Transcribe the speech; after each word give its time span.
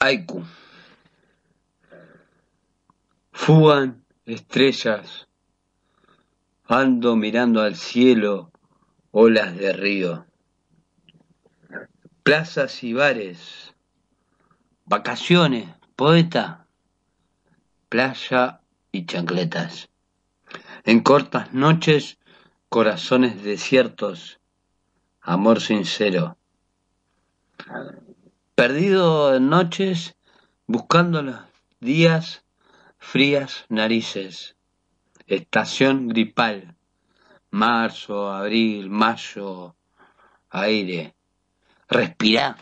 Haiku. 0.00 0.44
Fugan 3.32 4.04
estrellas, 4.26 5.26
ando 6.66 7.16
mirando 7.16 7.62
al 7.62 7.74
cielo, 7.74 8.52
olas 9.10 9.56
de 9.56 9.72
río, 9.72 10.26
plazas 12.22 12.84
y 12.84 12.92
bares, 12.92 13.74
vacaciones, 14.84 15.68
poeta, 15.96 16.66
playa 17.88 18.60
y 18.92 19.04
chancletas. 19.06 19.88
En 20.84 21.00
cortas 21.00 21.52
noches, 21.52 22.18
corazones 22.68 23.42
desiertos, 23.42 24.38
amor 25.20 25.60
sincero. 25.60 26.36
Perdido 28.58 29.36
en 29.36 29.50
noches, 29.50 30.16
buscando 30.66 31.22
los 31.22 31.38
días, 31.78 32.42
frías 32.98 33.64
narices. 33.68 34.56
Estación 35.28 36.08
gripal. 36.08 36.74
Marzo, 37.52 38.32
abril, 38.32 38.90
mayo, 38.90 39.76
aire. 40.50 41.14
Respirá. 41.88 42.56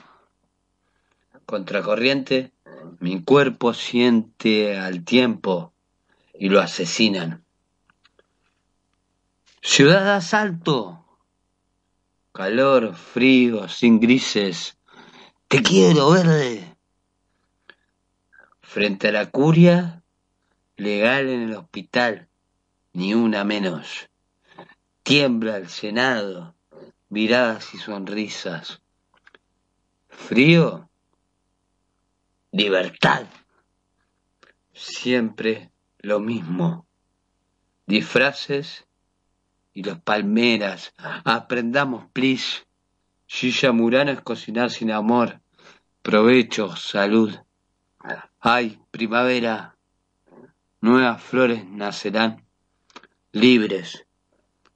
Contracorriente, 1.46 2.52
mi 3.00 3.22
cuerpo 3.22 3.72
siente 3.72 4.76
al 4.76 5.02
tiempo 5.02 5.72
y 6.34 6.50
lo 6.50 6.60
asesinan. 6.60 7.42
Ciudad 9.62 10.14
asalto. 10.14 11.06
Calor, 12.32 12.94
frío, 12.94 13.66
sin 13.70 13.98
grises. 13.98 14.76
Te 15.48 15.62
quiero, 15.62 16.10
verde. 16.10 16.76
Frente 18.62 19.08
a 19.08 19.12
la 19.12 19.30
curia, 19.30 20.02
legal 20.76 21.28
en 21.28 21.42
el 21.42 21.54
hospital, 21.54 22.28
ni 22.92 23.14
una 23.14 23.44
menos. 23.44 24.10
Tiembla 25.04 25.58
el 25.58 25.68
Senado, 25.68 26.56
miradas 27.10 27.74
y 27.74 27.78
sonrisas. 27.78 28.82
Frío, 30.08 30.90
libertad. 32.50 33.26
Siempre 34.72 35.70
lo 35.98 36.18
mismo. 36.18 36.88
Disfraces 37.86 38.84
y 39.72 39.84
los 39.84 40.00
palmeras. 40.00 40.92
Aprendamos, 41.24 42.10
please. 42.12 42.65
Gilla 43.26 43.72
Murano 43.72 44.12
es 44.12 44.20
cocinar 44.20 44.70
sin 44.70 44.90
amor. 44.92 45.40
Provecho, 46.02 46.76
salud. 46.76 47.34
Ay, 48.40 48.80
primavera. 48.90 49.76
Nuevas 50.80 51.22
flores 51.22 51.66
nacerán. 51.66 52.44
Libres. 53.32 54.06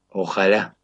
Ojalá. 0.08 0.76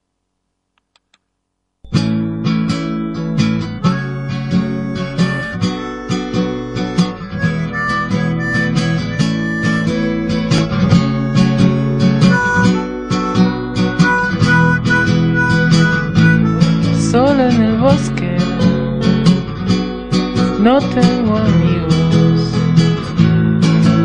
No 20.67 20.81
tengo 20.81 21.37
amigos. 21.37 22.41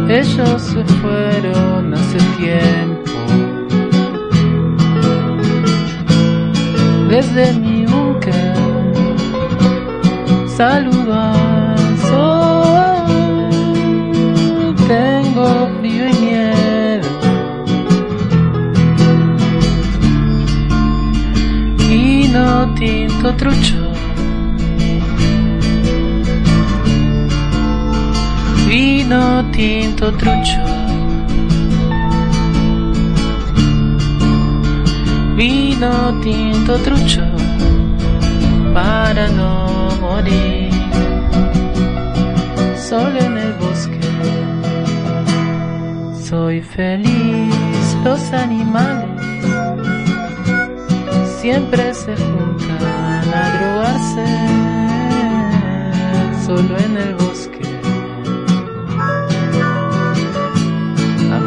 Ellos 0.07 0.61
se 0.61 0.83
fueron 1.01 1.91
hace 1.91 2.19
tiempo. 2.37 3.11
Desde 7.09 7.53
mi 7.53 7.87
búnker 7.87 8.53
saludo 10.55 11.13
al 11.13 11.97
sol. 12.09 13.09
Tengo 14.87 15.67
frío 15.79 16.09
y 16.09 16.13
miedo. 16.25 17.09
Vino 21.89 22.71
tinto 22.75 23.33
trucho. 23.33 23.90
Vino 28.71 29.43
tinto 29.51 30.13
trucho. 30.13 30.63
Vino 35.35 36.21
tinto 36.21 36.77
trucho 36.77 37.21
para 38.73 39.27
no 39.27 39.89
morir. 39.99 40.71
Solo 42.77 43.19
en 43.19 43.37
el 43.39 43.53
bosque 43.55 43.99
soy 46.29 46.61
feliz. 46.61 47.97
Los 48.05 48.31
animales 48.31 49.19
siempre 51.41 51.93
se 51.93 52.15
juntan 52.15 53.33
a 53.33 53.45
drogarse 53.57 54.25
solo 56.45 56.77
en 56.77 56.95
el 56.95 57.13
bosque. 57.15 57.30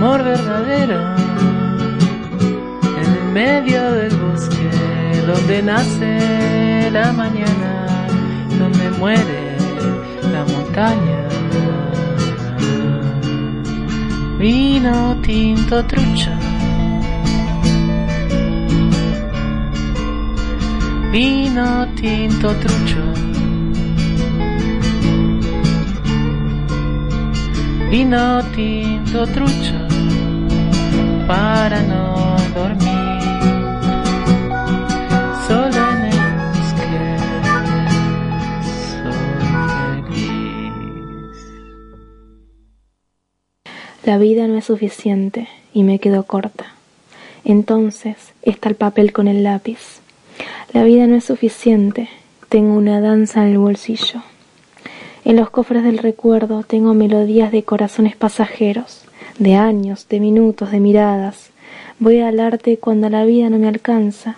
Amor 0.05 0.23
verdadero 0.23 1.01
en 3.01 3.33
medio 3.33 3.91
del 3.93 4.15
bosque, 4.17 4.69
donde 5.27 5.63
nace 5.63 6.91
la 6.93 7.11
mañana, 7.11 7.87
donde 8.59 8.91
muere 8.99 9.57
la 10.31 10.45
montaña. 10.45 11.21
Vino 14.39 15.17
tinto 15.23 15.83
trucha. 15.87 16.39
vino 21.11 21.89
tinto 21.95 22.55
trucho. 22.57 23.05
Vino 27.89 28.43
tinto 28.55 29.27
trucho 29.29 29.84
para 31.27 31.83
no 31.83 32.37
dormir. 32.55 33.21
Solo 35.47 35.91
en 35.91 36.03
el 36.05 36.19
bosque. 36.53 37.17
La 44.05 44.19
vida 44.19 44.47
no 44.47 44.59
es 44.59 44.67
suficiente 44.67 45.49
y 45.73 45.83
me 45.83 45.99
quedo 45.99 46.25
corta. 46.25 46.75
Entonces 47.45 48.33
está 48.43 48.69
el 48.69 48.75
papel 48.75 49.13
con 49.13 49.29
el 49.29 49.45
lápiz. 49.45 50.01
La 50.73 50.83
vida 50.83 51.07
no 51.07 51.17
es 51.17 51.25
suficiente, 51.25 52.09
tengo 52.49 52.75
una 52.75 53.01
danza 53.01 53.43
en 53.43 53.53
el 53.53 53.59
bolsillo. 53.59 54.23
En 55.25 55.37
los 55.37 55.49
cofres 55.51 55.85
del 55.85 55.99
recuerdo 55.99 56.65
tengo 56.65 56.93
melodías 56.93 57.51
de 57.53 57.63
corazones 57.63 58.17
pasajeros, 58.17 59.05
de 59.39 59.57
años, 59.57 60.07
de 60.09 60.21
minutos, 60.21 60.71
de 60.71 60.81
miradas. 60.81 61.51
Voy 61.99 62.21
al 62.21 62.41
arte 62.41 62.79
cuando 62.79 63.09
la 63.09 63.25
vida 63.25 63.51
no 63.51 63.59
me 63.59 63.69
alcanza. 63.69 64.37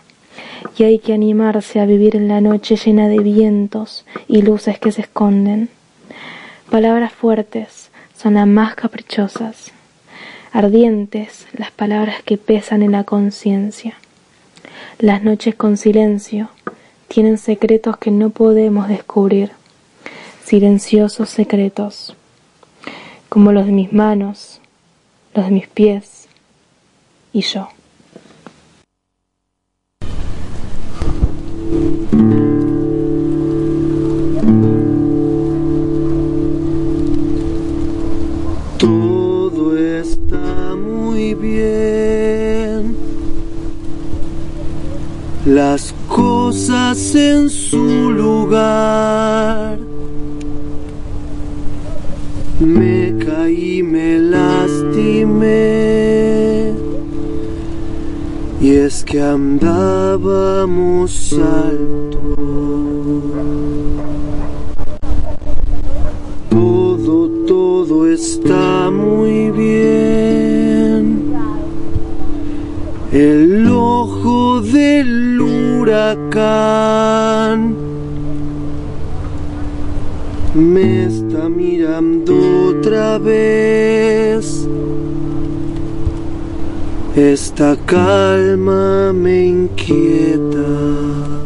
Y 0.79 0.85
hay 0.85 0.99
que 0.99 1.13
animarse 1.13 1.81
a 1.81 1.87
vivir 1.87 2.17
en 2.17 2.29
la 2.29 2.41
noche 2.41 2.77
llena 2.77 3.09
de 3.09 3.19
vientos 3.19 4.05
y 4.29 4.43
luces 4.43 4.79
que 4.79 4.93
se 4.93 5.03
esconden. 5.03 5.69
Palabras 6.71 7.13
fuertes 7.13 7.91
son 8.17 8.35
las 8.35 8.47
más 8.47 8.75
caprichosas. 8.75 9.73
Ardientes 10.53 11.47
las 11.53 11.71
palabras 11.71 12.23
que 12.23 12.39
pesan 12.39 12.83
en 12.83 12.93
la 12.93 13.05
conciencia. 13.05 13.95
Las 14.99 15.23
noches 15.23 15.55
con 15.55 15.77
silencio 15.77 16.49
tienen 17.09 17.39
secretos 17.39 17.97
que 17.99 18.11
no 18.11 18.31
podemos 18.31 18.89
descubrir, 18.89 19.51
silenciosos 20.45 21.29
secretos, 21.29 22.17
como 23.29 23.53
los 23.53 23.67
de 23.67 23.73
mis 23.73 23.93
manos, 23.93 24.61
los 25.37 25.45
de 25.45 25.51
mis 25.53 25.69
pies 25.69 26.29
y 27.33 27.43
yo. 27.43 27.69
Todo 38.79 39.77
está 39.77 40.75
muy 40.75 41.35
bien. 41.35 42.97
Las 45.45 45.95
cosas 46.09 47.15
en 47.15 47.51
su 47.51 48.11
lugar. 48.11 49.79
me 52.59 53.15
caí, 53.25 53.83
me 53.83 54.19
Y 58.61 58.71
es 58.71 59.05
que 59.05 59.21
andábamos 59.21 59.73
alto. 61.35 62.19
Todo, 66.51 67.29
todo 67.47 68.11
está 68.11 68.91
muy 68.91 69.51
bien. 69.51 71.33
El 73.13 73.71
ojo 73.71 74.61
del 74.63 75.41
huracán 75.41 76.27
me 80.55 81.07
está 81.07 81.49
mirando 81.49 82.35
otra 82.71 83.19
vez. 83.19 84.56
Esta 87.17 87.75
calma 87.87 89.11
me 89.11 89.47
inquieta. 89.47 91.46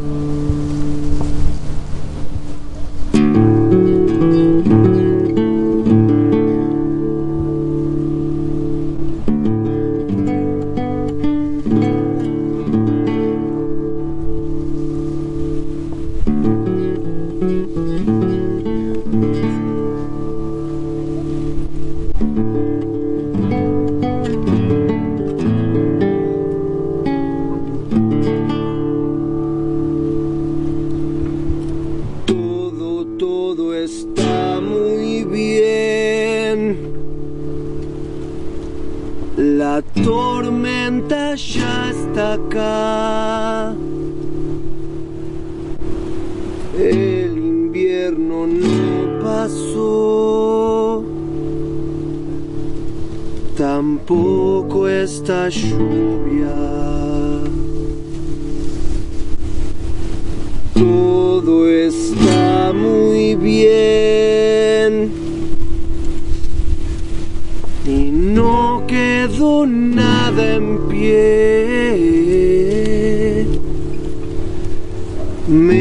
El 46.78 47.36
invierno 47.36 48.46
no 48.46 49.22
pasó. 49.22 51.04
Tampoco 53.56 54.88
esta 54.88 55.48
lluvia. 55.48 56.54
Todo 60.74 61.68
está 61.68 62.72
muy 62.72 63.34
bien. 63.34 65.10
Y 67.86 68.10
no 68.12 68.84
quedó 68.86 69.66
nada 69.66 70.54
en 70.54 70.78
pie. 70.88 72.30
Me 75.48 75.79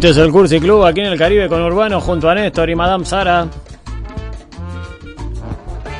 Este 0.00 0.12
es 0.12 0.16
el 0.16 0.32
Cursi 0.32 0.60
Club 0.60 0.82
aquí 0.86 1.00
en 1.00 1.08
el 1.08 1.18
Caribe 1.18 1.46
con 1.46 1.60
Urbano 1.60 2.00
junto 2.00 2.30
a 2.30 2.34
Néstor 2.34 2.70
y 2.70 2.74
Madame 2.74 3.04
Sara. 3.04 3.46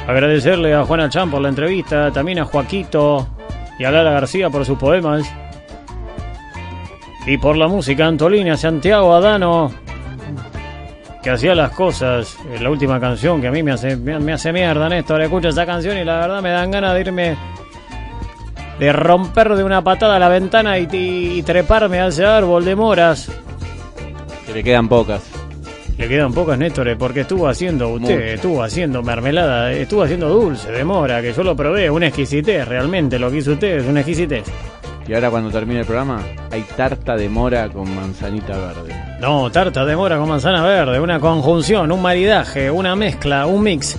Agradecerle 0.08 0.72
a 0.72 0.86
Juana 0.86 1.10
Chan 1.10 1.30
por 1.30 1.42
la 1.42 1.50
entrevista, 1.50 2.10
también 2.10 2.38
a 2.38 2.46
Joaquito 2.46 3.28
y 3.78 3.84
a 3.84 3.90
Lara 3.90 4.12
García 4.12 4.48
por 4.48 4.64
sus 4.64 4.78
poemas. 4.78 5.30
Y 7.26 7.36
por 7.36 7.58
la 7.58 7.68
música, 7.68 8.06
Antolina, 8.06 8.56
Santiago 8.56 9.12
Adano, 9.12 9.70
que 11.22 11.28
hacía 11.28 11.54
las 11.54 11.72
cosas. 11.72 12.38
Eh, 12.54 12.58
La 12.58 12.70
última 12.70 12.98
canción 12.98 13.38
que 13.42 13.48
a 13.48 13.52
mí 13.52 13.62
me 13.62 13.72
hace, 13.72 13.96
me, 13.96 14.32
hace 14.32 14.50
mierda, 14.50 14.88
Néstor. 14.88 15.20
Escucho 15.20 15.48
esa 15.48 15.66
canción 15.66 15.98
y 15.98 16.06
la 16.06 16.20
verdad 16.20 16.40
me 16.40 16.48
dan 16.48 16.70
ganas 16.70 16.94
de 16.94 17.00
irme, 17.02 17.36
de 18.78 18.92
romper 18.94 19.56
de 19.56 19.62
una 19.62 19.84
patada 19.84 20.18
la 20.18 20.30
ventana 20.30 20.78
y 20.78 21.42
treparme 21.42 22.00
a 22.00 22.06
ese 22.06 22.24
árbol 22.24 22.64
de 22.64 22.74
moras. 22.74 23.30
Que 24.50 24.56
le 24.56 24.64
quedan 24.64 24.88
pocas. 24.88 25.22
Le 25.96 26.08
quedan 26.08 26.32
pocas, 26.32 26.58
Néstor, 26.58 26.88
eh, 26.88 26.96
porque 26.96 27.20
estuvo 27.20 27.46
haciendo 27.46 27.90
usted, 27.90 28.14
Mucho. 28.14 28.24
estuvo 28.24 28.62
haciendo 28.64 29.00
mermelada, 29.00 29.72
eh, 29.72 29.82
estuvo 29.82 30.02
haciendo 30.02 30.28
dulce 30.28 30.72
de 30.72 30.82
mora, 30.82 31.22
que 31.22 31.32
yo 31.32 31.44
lo 31.44 31.54
probé, 31.54 31.88
una 31.88 32.08
exquisitez, 32.08 32.66
realmente 32.66 33.16
lo 33.16 33.30
que 33.30 33.36
hizo 33.36 33.52
usted 33.52 33.78
es 33.78 33.86
una 33.86 34.00
exquisitez. 34.00 34.42
Y 35.06 35.14
ahora 35.14 35.30
cuando 35.30 35.50
termine 35.50 35.80
el 35.80 35.86
programa, 35.86 36.20
hay 36.50 36.62
tarta 36.76 37.16
de 37.16 37.28
mora 37.28 37.68
con 37.68 37.94
manzanita 37.94 38.58
verde. 38.58 38.92
No, 39.20 39.52
tarta 39.52 39.84
de 39.84 39.94
mora 39.94 40.18
con 40.18 40.28
manzana 40.28 40.64
verde, 40.64 40.98
una 40.98 41.20
conjunción, 41.20 41.92
un 41.92 42.02
maridaje, 42.02 42.72
una 42.72 42.96
mezcla, 42.96 43.46
un 43.46 43.62
mix. 43.62 43.96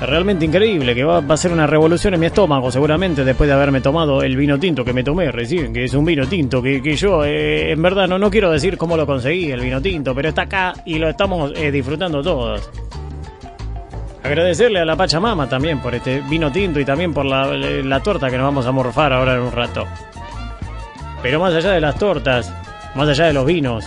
Realmente 0.00 0.44
increíble, 0.44 0.94
que 0.94 1.04
va, 1.04 1.18
a 1.26 1.36
ser 1.38 1.52
una 1.52 1.66
revolución 1.66 2.12
en 2.12 2.20
mi 2.20 2.26
estómago 2.26 2.70
seguramente 2.70 3.24
después 3.24 3.48
de 3.48 3.54
haberme 3.54 3.80
tomado 3.80 4.22
el 4.22 4.36
vino 4.36 4.58
tinto 4.58 4.84
que 4.84 4.92
me 4.92 5.02
tomé 5.02 5.32
recién, 5.32 5.72
que 5.72 5.84
es 5.84 5.94
un 5.94 6.04
vino 6.04 6.26
tinto 6.26 6.60
que, 6.60 6.82
que 6.82 6.96
yo 6.96 7.24
eh, 7.24 7.72
en 7.72 7.80
verdad 7.80 8.06
no, 8.06 8.18
no 8.18 8.30
quiero 8.30 8.50
decir 8.50 8.76
cómo 8.76 8.96
lo 8.98 9.06
conseguí, 9.06 9.50
el 9.50 9.60
vino 9.60 9.80
tinto, 9.80 10.14
pero 10.14 10.28
está 10.28 10.42
acá 10.42 10.74
y 10.84 10.98
lo 10.98 11.08
estamos 11.08 11.52
eh, 11.56 11.70
disfrutando 11.70 12.22
todos. 12.22 12.70
Agradecerle 14.22 14.80
a 14.80 14.84
la 14.84 14.96
Pachamama 14.96 15.48
también 15.48 15.80
por 15.80 15.94
este 15.94 16.20
vino 16.28 16.52
tinto 16.52 16.78
y 16.78 16.84
también 16.84 17.14
por 17.14 17.24
la, 17.24 17.46
la 17.46 18.00
torta 18.00 18.28
que 18.28 18.36
nos 18.36 18.44
vamos 18.44 18.66
a 18.66 18.72
morfar 18.72 19.14
ahora 19.14 19.34
en 19.34 19.40
un 19.40 19.52
rato. 19.52 19.86
Pero 21.22 21.40
más 21.40 21.54
allá 21.54 21.70
de 21.70 21.80
las 21.80 21.98
tortas, 21.98 22.52
más 22.94 23.08
allá 23.08 23.26
de 23.26 23.32
los 23.32 23.46
vinos, 23.46 23.86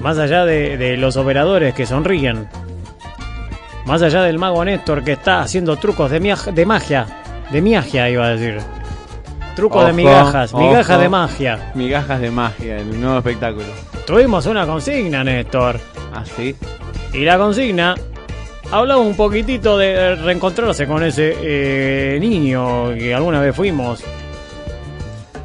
más 0.00 0.18
allá 0.18 0.44
de, 0.44 0.76
de 0.76 0.96
los 0.96 1.16
operadores 1.16 1.72
que 1.72 1.86
sonríen, 1.86 2.48
más 3.86 4.02
allá 4.02 4.22
del 4.22 4.38
mago 4.38 4.64
Néstor 4.64 5.02
que 5.04 5.12
está 5.12 5.40
haciendo 5.42 5.76
trucos 5.76 6.10
de, 6.10 6.18
de 6.52 6.66
magia, 6.66 7.06
de 7.50 7.60
magia 7.62 8.08
iba 8.08 8.26
a 8.26 8.30
decir, 8.30 8.58
trucos 9.56 9.86
de 9.86 9.92
migajas, 9.92 10.54
migajas 10.54 10.90
ojo. 10.96 11.02
de 11.02 11.08
magia. 11.08 11.72
Migajas 11.74 12.20
de 12.20 12.30
magia, 12.30 12.78
el 12.78 13.00
nuevo 13.00 13.18
espectáculo. 13.18 13.66
Tuvimos 14.06 14.46
una 14.46 14.66
consigna, 14.66 15.22
Néstor, 15.24 15.78
¿Ah, 16.14 16.24
sí? 16.36 16.54
y 17.12 17.24
la 17.24 17.36
consigna 17.38 17.94
hablaba 18.70 19.00
un 19.00 19.14
poquitito 19.14 19.76
de 19.78 20.14
reencontrarse 20.16 20.86
con 20.86 21.02
ese 21.04 21.36
eh, 21.42 22.18
niño 22.20 22.94
que 22.94 23.14
alguna 23.14 23.40
vez 23.40 23.54
fuimos. 23.54 24.02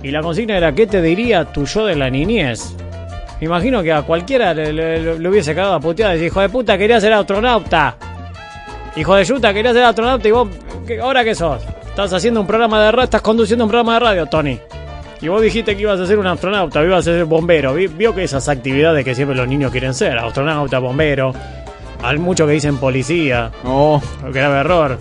Y 0.03 0.11
la 0.11 0.21
consigna 0.21 0.55
era, 0.57 0.71
¿qué 0.73 0.87
te 0.87 1.01
diría 1.01 1.45
tu 1.45 1.65
yo 1.65 1.85
de 1.85 1.95
la 1.95 2.09
niñez? 2.09 2.73
Me 3.41 3.45
imagino 3.47 3.83
que 3.83 3.91
a 3.91 4.03
cualquiera 4.03 4.53
le, 4.53 4.71
le- 4.71 5.19
le 5.19 5.29
hubiese 5.29 5.53
cagado 5.53 5.73
a 5.75 5.79
puteada 5.79 6.13
y 6.13 6.15
decir, 6.17 6.27
hijo 6.27 6.41
de 6.41 6.49
puta, 6.49 6.77
quería 6.77 6.99
ser 7.01 7.13
astronauta. 7.13 7.97
Hijo 8.97 9.15
de 9.15 9.23
yuta, 9.23 9.53
quería 9.53 9.73
ser 9.73 9.83
astronauta 9.83 10.27
y 10.27 10.31
vos, 10.31 10.49
¿qué- 10.87 10.99
¿ahora 10.99 11.23
qué 11.23 11.35
sos? 11.35 11.61
Estás 11.87 12.11
haciendo 12.13 12.41
un 12.41 12.47
programa 12.47 12.83
de 12.83 12.91
radio, 12.91 13.03
estás 13.03 13.21
conduciendo 13.21 13.63
un 13.65 13.69
programa 13.69 13.93
de 13.93 13.99
radio, 13.99 14.25
Tony. 14.25 14.59
Y 15.21 15.27
vos 15.27 15.41
dijiste 15.41 15.75
que 15.75 15.81
ibas 15.83 15.99
a 15.99 16.05
ser 16.07 16.19
un 16.19 16.27
astronauta, 16.27 16.83
ibas 16.83 16.99
a 16.99 17.03
ser 17.11 17.25
bombero. 17.25 17.73
Vi- 17.73 17.87
Vio 17.87 18.13
que 18.13 18.23
esas 18.23 18.47
actividades 18.49 19.03
que 19.05 19.15
siempre 19.15 19.35
los 19.35 19.47
niños 19.47 19.71
quieren 19.71 19.93
ser, 19.93 20.17
astronauta, 20.17 20.79
bombero. 20.79 21.31
Hay 22.03 22.17
muchos 22.19 22.47
que 22.47 22.53
dicen 22.53 22.77
policía, 22.77 23.51
Oh, 23.63 24.01
grave 24.31 24.59
error. 24.59 24.97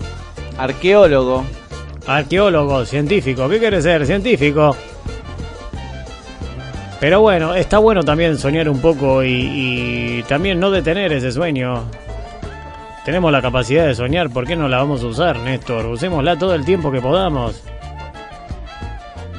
arqueólogo. 0.57 1.43
Arqueólogo, 2.07 2.85
científico, 2.85 3.47
¿qué 3.49 3.59
quieres 3.59 3.83
ser? 3.83 4.05
Científico. 4.05 4.75
Pero 6.99 7.21
bueno, 7.21 7.53
está 7.53 7.77
bueno 7.77 8.03
también 8.03 8.37
soñar 8.39 8.69
un 8.69 8.79
poco 8.79 9.23
y, 9.23 9.29
y 10.19 10.23
también 10.27 10.59
no 10.59 10.71
detener 10.71 11.13
ese 11.13 11.31
sueño. 11.31 11.83
Tenemos 13.07 13.31
la 13.31 13.41
capacidad 13.41 13.87
de 13.87 13.95
soñar, 13.95 14.29
¿por 14.29 14.45
qué 14.45 14.57
no 14.57 14.67
la 14.67 14.79
vamos 14.79 15.01
a 15.01 15.05
usar, 15.05 15.39
Néstor? 15.39 15.85
Usémosla 15.85 16.37
todo 16.37 16.53
el 16.53 16.65
tiempo 16.65 16.91
que 16.91 16.99
podamos. 16.99 17.63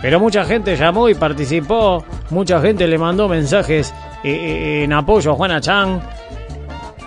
Pero 0.00 0.18
mucha 0.18 0.46
gente 0.46 0.75
llamó 0.75 1.10
y 1.10 1.14
participó, 1.14 2.02
mucha 2.30 2.62
gente 2.62 2.87
le 2.87 2.96
mandó 2.96 3.28
mensajes 3.28 3.92
eh, 4.25 4.30
eh, 4.30 4.84
en 4.84 4.92
apoyo 4.94 5.32
a 5.32 5.34
Juana 5.34 5.60
Chang, 5.60 6.00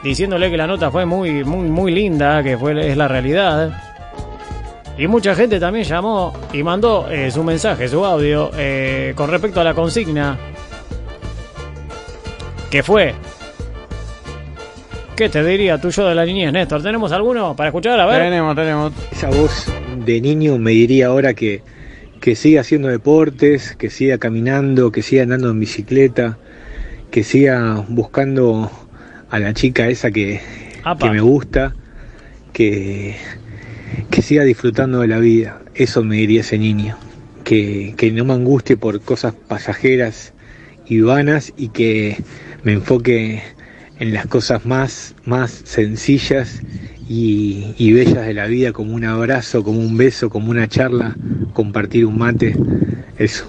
diciéndole 0.03 0.51
que 0.51 0.57
la 0.57 0.67
nota 0.67 0.91
fue 0.91 1.03
muy, 1.03 1.43
muy, 1.43 1.67
muy 1.67 1.91
linda, 1.91 2.43
que 2.43 2.55
fue, 2.59 2.91
es 2.91 2.95
la 2.95 3.07
realidad. 3.07 3.71
Y 4.99 5.07
mucha 5.07 5.33
gente 5.33 5.59
también 5.59 5.85
llamó 5.85 6.31
y 6.53 6.61
mandó 6.61 7.09
eh, 7.09 7.31
su 7.31 7.43
mensaje, 7.43 7.87
su 7.87 8.05
audio, 8.05 8.51
eh, 8.55 9.13
con 9.15 9.31
respecto 9.31 9.61
a 9.61 9.63
la 9.63 9.73
consigna. 9.73 10.37
Que 12.69 12.83
fue. 12.83 13.15
¿Qué 15.21 15.29
te 15.29 15.43
diría 15.43 15.79
tú 15.79 15.91
yo 15.91 16.07
de 16.09 16.15
la 16.15 16.25
niñez, 16.25 16.51
Néstor? 16.51 16.81
¿Tenemos 16.81 17.11
alguno 17.11 17.55
para 17.55 17.69
escuchar? 17.69 17.99
A 17.99 18.07
ver. 18.07 18.23
Tenemos, 18.23 18.55
tenemos. 18.55 18.91
Esa 19.11 19.29
voz 19.29 19.71
de 20.03 20.19
niño 20.19 20.57
me 20.57 20.71
diría 20.71 21.09
ahora 21.09 21.35
que, 21.35 21.61
que 22.19 22.35
siga 22.35 22.61
haciendo 22.61 22.87
deportes, 22.87 23.75
que 23.75 23.91
siga 23.91 24.17
caminando, 24.17 24.91
que 24.91 25.03
siga 25.03 25.21
andando 25.21 25.51
en 25.51 25.59
bicicleta, 25.59 26.39
que 27.11 27.23
siga 27.23 27.85
buscando 27.87 28.71
a 29.29 29.37
la 29.37 29.53
chica 29.53 29.89
esa 29.89 30.09
que, 30.09 30.41
que 30.99 31.09
me 31.11 31.21
gusta, 31.21 31.75
que, 32.51 33.15
que 34.09 34.23
siga 34.23 34.43
disfrutando 34.43 35.01
de 35.01 35.07
la 35.07 35.19
vida. 35.19 35.61
Eso 35.75 36.03
me 36.03 36.15
diría 36.15 36.41
ese 36.41 36.57
niño. 36.57 36.97
Que, 37.43 37.93
que 37.95 38.11
no 38.11 38.25
me 38.25 38.33
angustie 38.33 38.75
por 38.75 38.99
cosas 39.01 39.35
pasajeras 39.35 40.33
y 40.87 41.01
vanas 41.01 41.53
y 41.57 41.69
que 41.69 42.17
me 42.63 42.73
enfoque 42.73 43.43
en 44.01 44.13
las 44.13 44.25
cosas 44.25 44.65
más, 44.65 45.13
más 45.25 45.51
sencillas 45.51 46.63
y, 47.07 47.93
bellas 47.93 48.25
de 48.25 48.33
la 48.33 48.47
vida, 48.47 48.71
como 48.71 48.95
un 48.95 49.05
abrazo, 49.05 49.63
como 49.63 49.79
un 49.79 49.95
beso, 49.95 50.27
como 50.31 50.49
una 50.49 50.67
charla, 50.67 51.15
compartir 51.53 52.07
un 52.07 52.17
mate, 52.17 52.55
eso. 53.19 53.45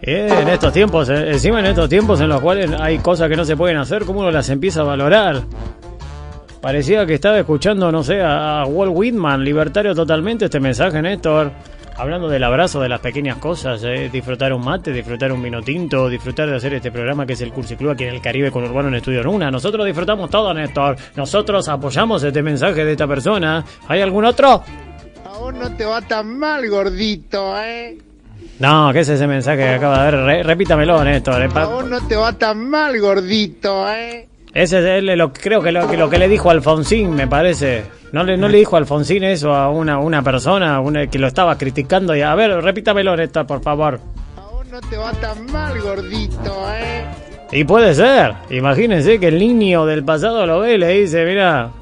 Eh, 0.00 0.26
en 0.40 0.48
estos 0.48 0.72
tiempos, 0.72 1.10
eh, 1.10 1.32
encima 1.32 1.60
en 1.60 1.66
estos 1.66 1.86
tiempos 1.90 2.18
en 2.22 2.30
los 2.30 2.40
cuales 2.40 2.70
hay 2.80 2.96
cosas 2.98 3.28
que 3.28 3.36
no 3.36 3.44
se 3.44 3.58
pueden 3.58 3.76
hacer, 3.76 4.06
¿cómo 4.06 4.20
uno 4.20 4.30
las 4.30 4.48
empieza 4.48 4.80
a 4.80 4.84
valorar? 4.84 5.42
Parecía 6.62 7.04
que 7.04 7.12
estaba 7.12 7.38
escuchando, 7.38 7.92
no 7.92 8.02
sé, 8.02 8.22
a 8.22 8.62
a 8.62 8.64
Walt 8.64 8.92
Whitman, 8.94 9.44
libertario 9.44 9.94
totalmente, 9.94 10.46
este 10.46 10.60
mensaje, 10.60 11.02
Néstor. 11.02 11.52
Hablando 11.96 12.28
del 12.28 12.42
abrazo, 12.42 12.80
de 12.80 12.88
las 12.88 12.98
pequeñas 13.00 13.38
cosas, 13.38 13.82
eh, 13.84 14.10
disfrutar 14.12 14.52
un 14.52 14.64
mate, 14.64 14.92
disfrutar 14.92 15.30
un 15.30 15.40
vino 15.40 15.62
tinto, 15.62 16.08
disfrutar 16.08 16.50
de 16.50 16.56
hacer 16.56 16.74
este 16.74 16.90
programa 16.90 17.24
que 17.24 17.34
es 17.34 17.40
el 17.40 17.52
Club 17.52 17.90
aquí 17.90 18.02
en 18.04 18.14
el 18.14 18.20
Caribe 18.20 18.50
con 18.50 18.64
Urbano 18.64 18.88
en 18.88 18.94
Estudio 18.96 19.22
Luna. 19.22 19.48
Nosotros 19.50 19.86
disfrutamos 19.86 20.28
todo, 20.28 20.52
Néstor. 20.52 20.96
Nosotros 21.14 21.68
apoyamos 21.68 22.24
este 22.24 22.42
mensaje 22.42 22.84
de 22.84 22.92
esta 22.92 23.06
persona. 23.06 23.64
¿Hay 23.86 24.00
algún 24.00 24.24
otro? 24.24 24.62
A 25.24 25.38
vos 25.38 25.54
no 25.54 25.70
te 25.76 25.84
va 25.84 26.00
tan 26.02 26.36
mal, 26.36 26.68
gordito, 26.68 27.54
¿eh? 27.60 27.96
No, 28.58 28.90
¿qué 28.92 29.00
es 29.00 29.08
ese 29.08 29.26
mensaje 29.28 29.58
que 29.58 29.68
acaba 29.74 30.04
de 30.04 30.10
ver? 30.10 30.24
Re- 30.24 30.42
repítamelo, 30.42 31.02
Néstor. 31.04 31.42
eh, 31.42 31.46
A 31.46 31.48
pa- 31.48 31.64
vos 31.66 31.84
no 31.88 32.04
te 32.08 32.16
va 32.16 32.32
tan 32.32 32.68
mal, 32.68 32.98
gordito, 33.00 33.88
¿eh? 33.88 34.26
Ese 34.52 34.78
es 34.80 34.84
el- 34.84 35.06
lo, 35.16 35.32
creo 35.32 35.62
que 35.62 35.70
lo, 35.70 35.88
que 35.88 35.96
lo 35.96 36.10
que 36.10 36.18
le 36.18 36.28
dijo 36.28 36.50
Alfonsín, 36.50 37.14
me 37.14 37.28
parece. 37.28 37.84
¿No 38.14 38.22
le, 38.22 38.36
no 38.36 38.46
le 38.46 38.58
dijo 38.58 38.76
Alfonsín 38.76 39.24
eso 39.24 39.52
a 39.52 39.70
una, 39.70 39.98
una 39.98 40.22
persona 40.22 40.78
una 40.78 41.08
que 41.08 41.18
lo 41.18 41.26
estaba 41.26 41.58
criticando? 41.58 42.14
Y, 42.14 42.22
a 42.22 42.32
ver, 42.36 42.62
repítamelo, 42.62 43.16
Néstor, 43.16 43.44
por 43.44 43.60
favor. 43.60 43.98
A 44.36 44.52
vos 44.52 44.64
no 44.68 44.80
te 44.82 44.96
va 44.96 45.10
tan 45.14 45.44
mal, 45.50 45.80
gordito, 45.80 46.64
¿eh? 46.76 47.04
Y 47.50 47.64
puede 47.64 47.92
ser. 47.92 48.34
Imagínense 48.50 49.18
que 49.18 49.26
el 49.26 49.40
niño 49.40 49.84
del 49.84 50.04
pasado 50.04 50.46
lo 50.46 50.60
ve 50.60 50.74
y 50.74 50.78
le 50.78 51.00
dice, 51.00 51.24
mira, 51.24 51.72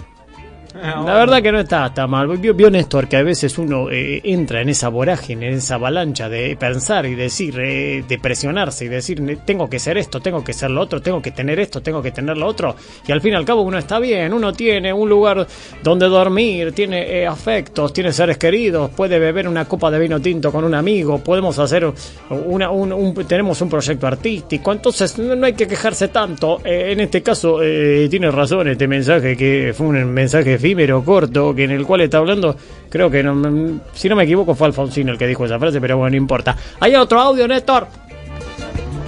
la 0.74 1.14
verdad 1.14 1.42
que 1.42 1.52
no 1.52 1.60
está 1.60 1.92
tan 1.92 2.10
mal. 2.10 2.26
Vio, 2.38 2.54
vio 2.54 2.70
Néstor 2.70 3.08
que 3.08 3.16
a 3.16 3.22
veces 3.22 3.58
uno 3.58 3.90
eh, 3.90 4.20
entra 4.24 4.60
en 4.62 4.68
esa 4.68 4.88
vorágine, 4.88 5.48
en 5.48 5.54
esa 5.54 5.74
avalancha 5.74 6.28
de 6.28 6.56
pensar 6.56 7.06
y 7.06 7.14
decir, 7.14 7.58
eh, 7.60 8.04
de 8.06 8.18
presionarse 8.18 8.84
y 8.86 8.88
decir, 8.88 9.20
"Ne- 9.20 9.36
tengo 9.36 9.68
que 9.68 9.78
ser 9.78 9.98
esto, 9.98 10.20
tengo 10.20 10.42
que 10.42 10.52
ser 10.52 10.70
lo 10.70 10.80
otro, 10.80 11.00
tengo 11.02 11.20
que 11.20 11.30
tener 11.30 11.58
esto, 11.60 11.82
tengo 11.82 12.00
que 12.02 12.10
tener 12.10 12.36
lo 12.36 12.46
otro. 12.46 12.74
Y 13.06 13.12
al 13.12 13.20
fin 13.20 13.32
y 13.32 13.36
al 13.36 13.44
cabo 13.44 13.62
uno 13.62 13.78
está 13.78 13.98
bien, 13.98 14.32
uno 14.32 14.52
tiene 14.52 14.92
un 14.92 15.08
lugar 15.08 15.46
donde 15.82 16.06
dormir, 16.08 16.72
tiene 16.72 17.20
eh, 17.20 17.26
afectos, 17.26 17.92
tiene 17.92 18.12
seres 18.12 18.38
queridos, 18.38 18.90
puede 18.90 19.18
beber 19.18 19.48
una 19.48 19.66
copa 19.66 19.90
de 19.90 19.98
vino 19.98 20.20
tinto 20.20 20.50
con 20.50 20.64
un 20.64 20.74
amigo, 20.74 21.18
podemos 21.18 21.58
hacer 21.58 21.90
una, 22.30 22.70
un, 22.70 22.92
un- 22.92 23.14
tenemos 23.26 23.60
un 23.60 23.68
proyecto 23.68 24.06
artístico, 24.06 24.72
entonces 24.72 25.18
no, 25.18 25.34
no 25.36 25.46
hay 25.46 25.52
que 25.52 25.66
quejarse 25.66 26.08
tanto. 26.08 26.60
Eh, 26.64 26.92
en 26.92 27.00
este 27.00 27.22
caso 27.22 27.62
eh, 27.62 28.06
tiene 28.10 28.30
razón 28.30 28.68
este 28.68 28.88
mensaje 28.88 29.36
que 29.36 29.72
fue 29.76 29.86
un 29.88 30.04
mensaje 30.12 30.58
efímero, 30.62 31.04
corto, 31.04 31.52
que 31.52 31.64
en 31.64 31.72
el 31.72 31.84
cual 31.84 32.02
está 32.02 32.18
hablando, 32.18 32.54
creo 32.88 33.10
que 33.10 33.20
no, 33.24 33.80
si 33.92 34.08
no 34.08 34.14
me 34.14 34.22
equivoco 34.22 34.54
fue 34.54 34.68
Alfonsín 34.68 35.08
el 35.08 35.18
que 35.18 35.26
dijo 35.26 35.44
esa 35.44 35.58
frase, 35.58 35.80
pero 35.80 35.96
bueno, 35.96 36.10
no 36.10 36.16
importa. 36.16 36.56
¿Hay 36.78 36.94
otro 36.94 37.18
audio, 37.18 37.48
Néstor? 37.48 37.88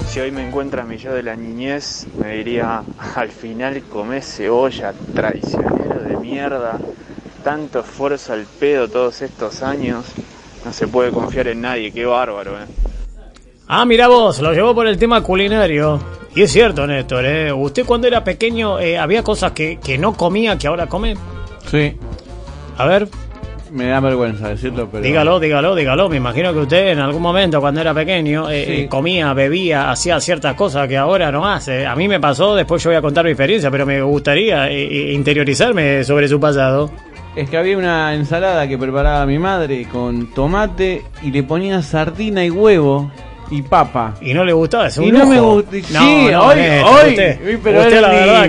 Si 0.09 0.19
hoy 0.19 0.33
me 0.33 0.47
encuentra 0.47 0.83
mi 0.83 0.97
yo 0.97 1.15
de 1.15 1.23
la 1.23 1.37
niñez, 1.37 2.07
me 2.21 2.37
diría, 2.37 2.83
al 3.15 3.29
final 3.29 3.83
comés 3.85 4.37
cebolla, 4.37 4.93
traicionero 5.15 6.01
de 6.01 6.17
mierda, 6.17 6.79
tanto 7.45 7.81
esfuerzo 7.81 8.33
al 8.33 8.47
pedo 8.59 8.89
todos 8.89 9.23
estos 9.23 9.63
años, 9.63 10.05
no 10.65 10.73
se 10.73 10.89
puede 10.89 11.11
confiar 11.11 11.47
en 11.49 11.61
nadie, 11.61 11.93
qué 11.93 12.05
bárbaro, 12.05 12.59
eh. 12.59 12.67
Ah, 13.69 13.85
mira 13.85 14.09
vos, 14.09 14.41
lo 14.41 14.53
llevó 14.53 14.75
por 14.75 14.87
el 14.89 14.99
tema 14.99 15.23
culinario. 15.23 16.01
Y 16.35 16.43
es 16.43 16.53
cierto, 16.53 16.85
Néstor, 16.87 17.25
¿eh? 17.25 17.53
Usted 17.53 17.87
cuando 17.87 18.09
era 18.09 18.25
pequeño 18.25 18.81
eh, 18.81 18.99
había 18.99 19.23
cosas 19.23 19.53
que, 19.53 19.79
que 19.79 19.97
no 19.99 20.15
comía 20.15 20.59
que 20.59 20.67
ahora 20.67 20.89
come. 20.89 21.15
Sí, 21.71 21.93
A 22.79 22.87
ver, 22.87 23.09
me 23.73 23.87
da 23.87 24.01
vergüenza 24.01 24.49
decirlo, 24.49 24.89
pero. 24.91 25.03
dígalo, 25.03 25.41
dígalo, 25.41 25.75
dígalo. 25.75 26.09
Me 26.09 26.17
imagino 26.17 26.53
que 26.53 26.61
usted 26.61 26.89
en 26.89 26.99
algún 27.01 27.23
momento 27.23 27.61
cuando 27.61 27.81
era 27.81 27.93
pequeño 27.95 28.51
eh, 28.51 28.65
Sí. 28.83 28.89
comía, 28.89 29.33
bebía, 29.33 29.91
hacía 29.91 30.21
ciertas 30.21 30.55
cosas 30.55 30.87
que 30.89 30.97
ahora 30.97 31.33
no 31.33 31.47
hace. 31.47 31.87
A 31.87 31.95
mí 31.97 32.07
me 32.09 32.21
pasó, 32.21 32.55
después 32.55 32.83
yo 32.83 32.91
voy 32.91 32.97
a 32.97 33.03
contar 33.03 33.25
mi 33.25 33.31
experiencia, 33.33 33.71
pero 33.71 33.87
me 33.87 34.01
gustaría 34.03 34.69
eh, 34.71 34.85
eh, 34.85 35.13
interiorizarme 35.13 36.05
sobre 36.05 36.29
su 36.29 36.39
pasado. 36.39 36.91
Es 37.35 37.51
que 37.51 37.57
había 37.57 37.77
una 37.77 38.15
ensalada 38.15 38.69
que 38.69 38.79
preparaba 38.79 39.27
mi 39.27 39.39
madre 39.41 39.87
con 39.91 40.33
tomate 40.33 41.03
y 41.23 41.33
le 41.33 41.43
ponía 41.43 41.83
sardina 41.83 42.45
y 42.45 42.51
huevo 42.51 43.11
y 43.51 43.63
papa. 43.63 44.15
Y 44.21 44.33
no 44.35 44.45
le 44.45 44.53
gustaba, 44.53 44.87
es 44.89 44.99
un 44.99 45.05
y 45.05 45.13
no 45.13 45.27
me 45.27 45.39
gustó. 45.41 45.71
No, 45.73 45.81
sí, 46.01 46.27
no, 46.31 46.47
hoy, 46.47 46.59
hoy. 46.59 47.09
usted- 47.11 47.59
pero 47.63 47.81
usted 47.81 48.01
la 48.01 48.09
verdad 48.09 48.35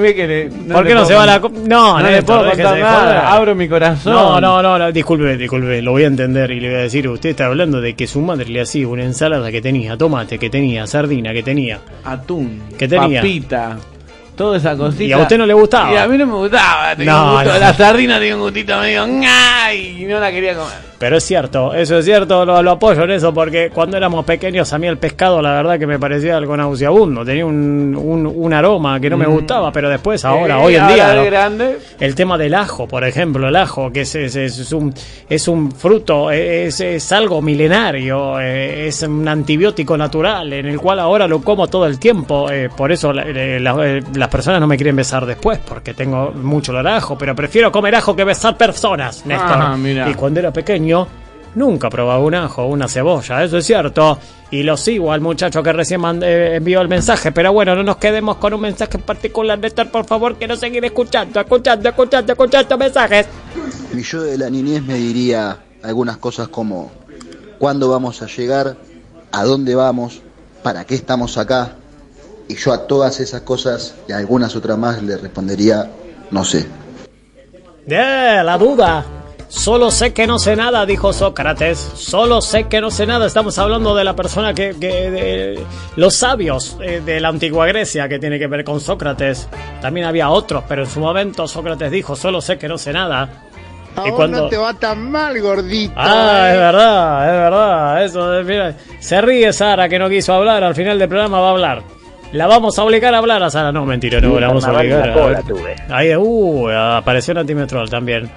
que- 0.00 0.14
que 0.14 0.26
le- 0.26 0.44
no 0.50 0.74
¿Por 0.74 0.82
le 0.84 0.88
qué 0.88 0.94
no 0.94 1.04
se 1.04 1.14
va 1.14 1.26
la... 1.26 1.40
co- 1.40 1.50
No, 1.66 1.98
no 2.00 2.10
le 2.10 2.22
puedo 2.22 2.46
contar 2.48 2.78
nada. 2.78 3.32
Abro 3.32 3.54
mi 3.54 3.68
corazón. 3.68 4.12
No, 4.12 4.40
no, 4.40 4.62
no, 4.62 4.78
no, 4.78 4.92
disculpe, 4.92 5.36
disculpe, 5.36 5.82
lo 5.82 5.92
voy 5.92 6.04
a 6.04 6.06
entender 6.08 6.50
y 6.50 6.60
le 6.60 6.68
voy 6.68 6.78
a 6.78 6.82
decir, 6.82 7.08
usted 7.08 7.30
está 7.30 7.46
hablando 7.46 7.80
de 7.80 7.94
que 7.94 8.06
su 8.06 8.20
madre 8.20 8.46
le 8.48 8.60
hacía 8.60 8.88
una 8.88 9.04
ensalada 9.04 9.50
que 9.50 9.60
tenía 9.60 9.96
tomate, 9.96 10.38
que 10.38 10.50
tenía 10.50 10.86
sardina, 10.86 11.32
que 11.32 11.42
tenía... 11.42 11.80
Atún. 12.04 12.62
¿Qué 12.78 12.88
tenía? 12.88 13.20
Papita. 13.20 13.76
Toda 14.36 14.56
esa 14.56 14.74
cosita. 14.74 15.04
¿Y 15.04 15.12
a 15.12 15.18
usted 15.18 15.36
no 15.36 15.44
le 15.44 15.52
gustaba? 15.52 15.92
Y 15.92 15.96
a 15.98 16.06
mí 16.08 16.16
no 16.16 16.26
me 16.26 16.32
gustaba. 16.32 16.96
tenía 16.96 17.12
No, 17.12 17.24
un 17.26 17.34
gusto- 17.36 17.52
no. 17.52 17.58
La 17.60 17.74
sardina 17.74 18.18
tenía 18.18 18.36
un 18.36 18.40
gustito 18.42 18.78
medio. 18.80 19.06
¡ay! 19.28 19.98
Y 20.00 20.04
no 20.06 20.18
la 20.18 20.30
quería 20.30 20.54
comer. 20.54 20.89
Pero 21.00 21.16
es 21.16 21.24
cierto, 21.24 21.72
eso 21.72 21.96
es 21.96 22.04
cierto, 22.04 22.44
lo, 22.44 22.62
lo 22.62 22.72
apoyo 22.72 23.04
en 23.04 23.12
eso, 23.12 23.32
porque 23.32 23.70
cuando 23.70 23.96
éramos 23.96 24.22
pequeños 24.26 24.70
a 24.74 24.78
mí 24.78 24.86
el 24.86 24.98
pescado 24.98 25.40
la 25.40 25.52
verdad 25.54 25.78
que 25.78 25.86
me 25.86 25.98
parecía 25.98 26.36
algo 26.36 26.54
nauseabundo, 26.58 27.24
tenía 27.24 27.46
un, 27.46 27.96
un, 27.96 28.26
un 28.26 28.52
aroma 28.52 29.00
que 29.00 29.08
no 29.08 29.16
me 29.16 29.24
gustaba, 29.26 29.72
pero 29.72 29.88
después 29.88 30.22
ahora, 30.26 30.58
Eh, 30.58 30.62
hoy 30.62 30.74
en 30.76 30.86
día... 30.88 31.14
grande. 31.24 31.78
El 31.98 32.14
tema 32.14 32.36
del 32.36 32.52
ajo, 32.52 32.86
por 32.86 33.02
ejemplo, 33.04 33.48
el 33.48 33.56
ajo, 33.56 33.90
que 33.90 34.02
es, 34.02 34.14
es, 34.14 34.36
es 34.36 34.72
un, 34.72 34.92
es 35.26 35.48
un 35.48 35.72
fruto, 35.72 36.30
es, 36.30 36.78
es 36.82 37.12
algo 37.12 37.40
milenario, 37.40 38.38
eh, 38.38 38.86
es 38.88 39.02
un 39.02 39.26
antibiótico 39.26 39.96
natural, 39.96 40.52
en 40.52 40.66
el 40.66 40.78
cual 40.78 41.00
ahora 41.00 41.26
lo 41.26 41.40
como 41.40 41.66
todo 41.68 41.86
el 41.86 41.98
tiempo. 41.98 42.50
eh, 42.50 42.68
por 42.76 42.92
eso 42.92 43.10
la- 43.14 43.24
la- 43.24 44.00
las 44.14 44.28
personas 44.28 44.60
no 44.60 44.66
me 44.66 44.76
quieren 44.76 44.96
besar 44.96 45.24
después, 45.24 45.60
porque 45.66 45.94
tengo 45.94 46.30
mucho 46.32 46.76
a 46.76 46.96
ajo, 46.96 47.16
pero 47.16 47.34
prefiero 47.34 47.72
comer 47.72 47.94
ajo 47.94 48.14
que 48.14 48.24
besar 48.24 48.54
personas, 48.58 49.24
Néstor. 49.24 49.56
Ah, 49.58 49.76
mira. 49.78 50.10
Y 50.10 50.12
cuando 50.14 50.40
era 50.40 50.52
pequeño, 50.52 50.89
nunca 51.54 51.90
probaba 51.90 52.20
un 52.20 52.34
ajo, 52.34 52.66
una 52.66 52.88
cebolla, 52.88 53.44
eso 53.44 53.58
es 53.58 53.66
cierto. 53.66 54.18
Y 54.50 54.62
lo 54.62 54.76
sigo 54.76 55.12
al 55.12 55.20
muchacho 55.20 55.62
que 55.62 55.72
recién 55.72 56.02
eh, 56.22 56.56
envió 56.56 56.80
el 56.80 56.88
mensaje, 56.88 57.32
pero 57.32 57.52
bueno, 57.52 57.74
no 57.74 57.82
nos 57.82 57.96
quedemos 57.96 58.36
con 58.36 58.52
un 58.54 58.60
mensaje 58.60 58.96
en 58.96 59.02
particular, 59.02 59.58
Néstor, 59.58 59.90
por 59.90 60.04
favor, 60.04 60.36
quiero 60.36 60.56
seguir 60.56 60.84
escuchando, 60.84 61.40
escuchando, 61.40 61.88
escuchando, 61.88 62.32
escuchando 62.32 62.78
mensajes. 62.78 63.26
Mi 63.92 64.02
yo 64.02 64.22
de 64.22 64.38
la 64.38 64.50
niñez 64.50 64.82
me 64.82 64.94
diría 64.94 65.58
algunas 65.82 66.16
cosas 66.16 66.48
como 66.48 66.90
¿cuándo 67.58 67.88
vamos 67.88 68.22
a 68.22 68.26
llegar? 68.26 68.76
¿A 69.32 69.44
dónde 69.44 69.74
vamos? 69.74 70.22
¿Para 70.62 70.84
qué 70.84 70.94
estamos 70.94 71.38
acá? 71.38 71.76
Y 72.48 72.56
yo 72.56 72.72
a 72.72 72.86
todas 72.86 73.20
esas 73.20 73.42
cosas 73.42 73.94
y 74.08 74.12
a 74.12 74.16
algunas 74.16 74.56
otras 74.56 74.76
más 74.76 75.02
le 75.02 75.16
respondería 75.16 75.88
no 76.30 76.44
sé. 76.44 76.66
Eh, 77.86 78.42
la 78.44 78.56
duda. 78.56 79.19
Solo 79.50 79.90
sé 79.90 80.12
que 80.14 80.28
no 80.28 80.38
sé 80.38 80.54
nada, 80.54 80.86
dijo 80.86 81.12
Sócrates. 81.12 81.76
Solo 81.96 82.40
sé 82.40 82.68
que 82.68 82.80
no 82.80 82.90
sé 82.92 83.04
nada. 83.04 83.26
Estamos 83.26 83.58
hablando 83.58 83.96
de 83.96 84.04
la 84.04 84.14
persona 84.14 84.54
que. 84.54 84.76
que- 84.80 85.10
de 85.10 85.60
los 85.96 86.14
sabios 86.14 86.76
eh, 86.80 87.02
de 87.04 87.18
la 87.20 87.28
antigua 87.28 87.66
Grecia, 87.66 88.08
que 88.08 88.20
tiene 88.20 88.38
que 88.38 88.46
ver 88.46 88.62
con 88.64 88.80
Sócrates. 88.80 89.48
También 89.82 90.06
había 90.06 90.30
otros, 90.30 90.62
pero 90.68 90.84
en 90.84 90.88
su 90.88 91.00
momento 91.00 91.48
Sócrates 91.48 91.90
dijo: 91.90 92.14
Solo 92.14 92.40
sé 92.40 92.58
que 92.58 92.68
no 92.68 92.78
sé 92.78 92.92
nada. 92.92 93.28
A 93.96 94.06
Y 94.06 94.10
vos 94.10 94.16
cuando- 94.16 94.42
no 94.42 94.48
te 94.48 94.56
va 94.56 94.72
tan 94.72 95.10
mal, 95.10 95.38
gordito. 95.40 95.94
Ah, 95.96 96.46
¿eh? 96.46 96.52
es 96.52 96.58
verdad, 96.58 97.26
es 97.26 97.32
verdad. 97.42 98.04
Eso, 98.04 98.38
eh, 98.38 98.44
mira, 98.44 98.74
se 99.00 99.20
ríe 99.20 99.52
Sara 99.52 99.88
que 99.88 99.98
no 99.98 100.08
quiso 100.08 100.32
hablar. 100.32 100.62
Al 100.62 100.76
final 100.76 100.96
del 100.96 101.08
programa 101.08 101.40
va 101.40 101.48
a 101.48 101.50
hablar. 101.50 101.82
La 102.32 102.46
vamos 102.46 102.78
a 102.78 102.84
obligar 102.84 103.12
a 103.14 103.18
hablar 103.18 103.42
a 103.42 103.50
Sara. 103.50 103.72
No, 103.72 103.84
mentira, 103.84 104.20
no, 104.20 104.38
la 104.38 104.46
vamos 104.46 104.64
a 104.64 104.70
obligar. 104.72 105.08
la 105.08 105.12
a- 105.12 105.16
cola 105.16 105.42
tuve. 105.42 105.74
Ahí, 105.90 106.14
uh, 106.14 106.68
apareció 106.70 107.36
Antimetrol 107.36 107.90
también. 107.90 108.30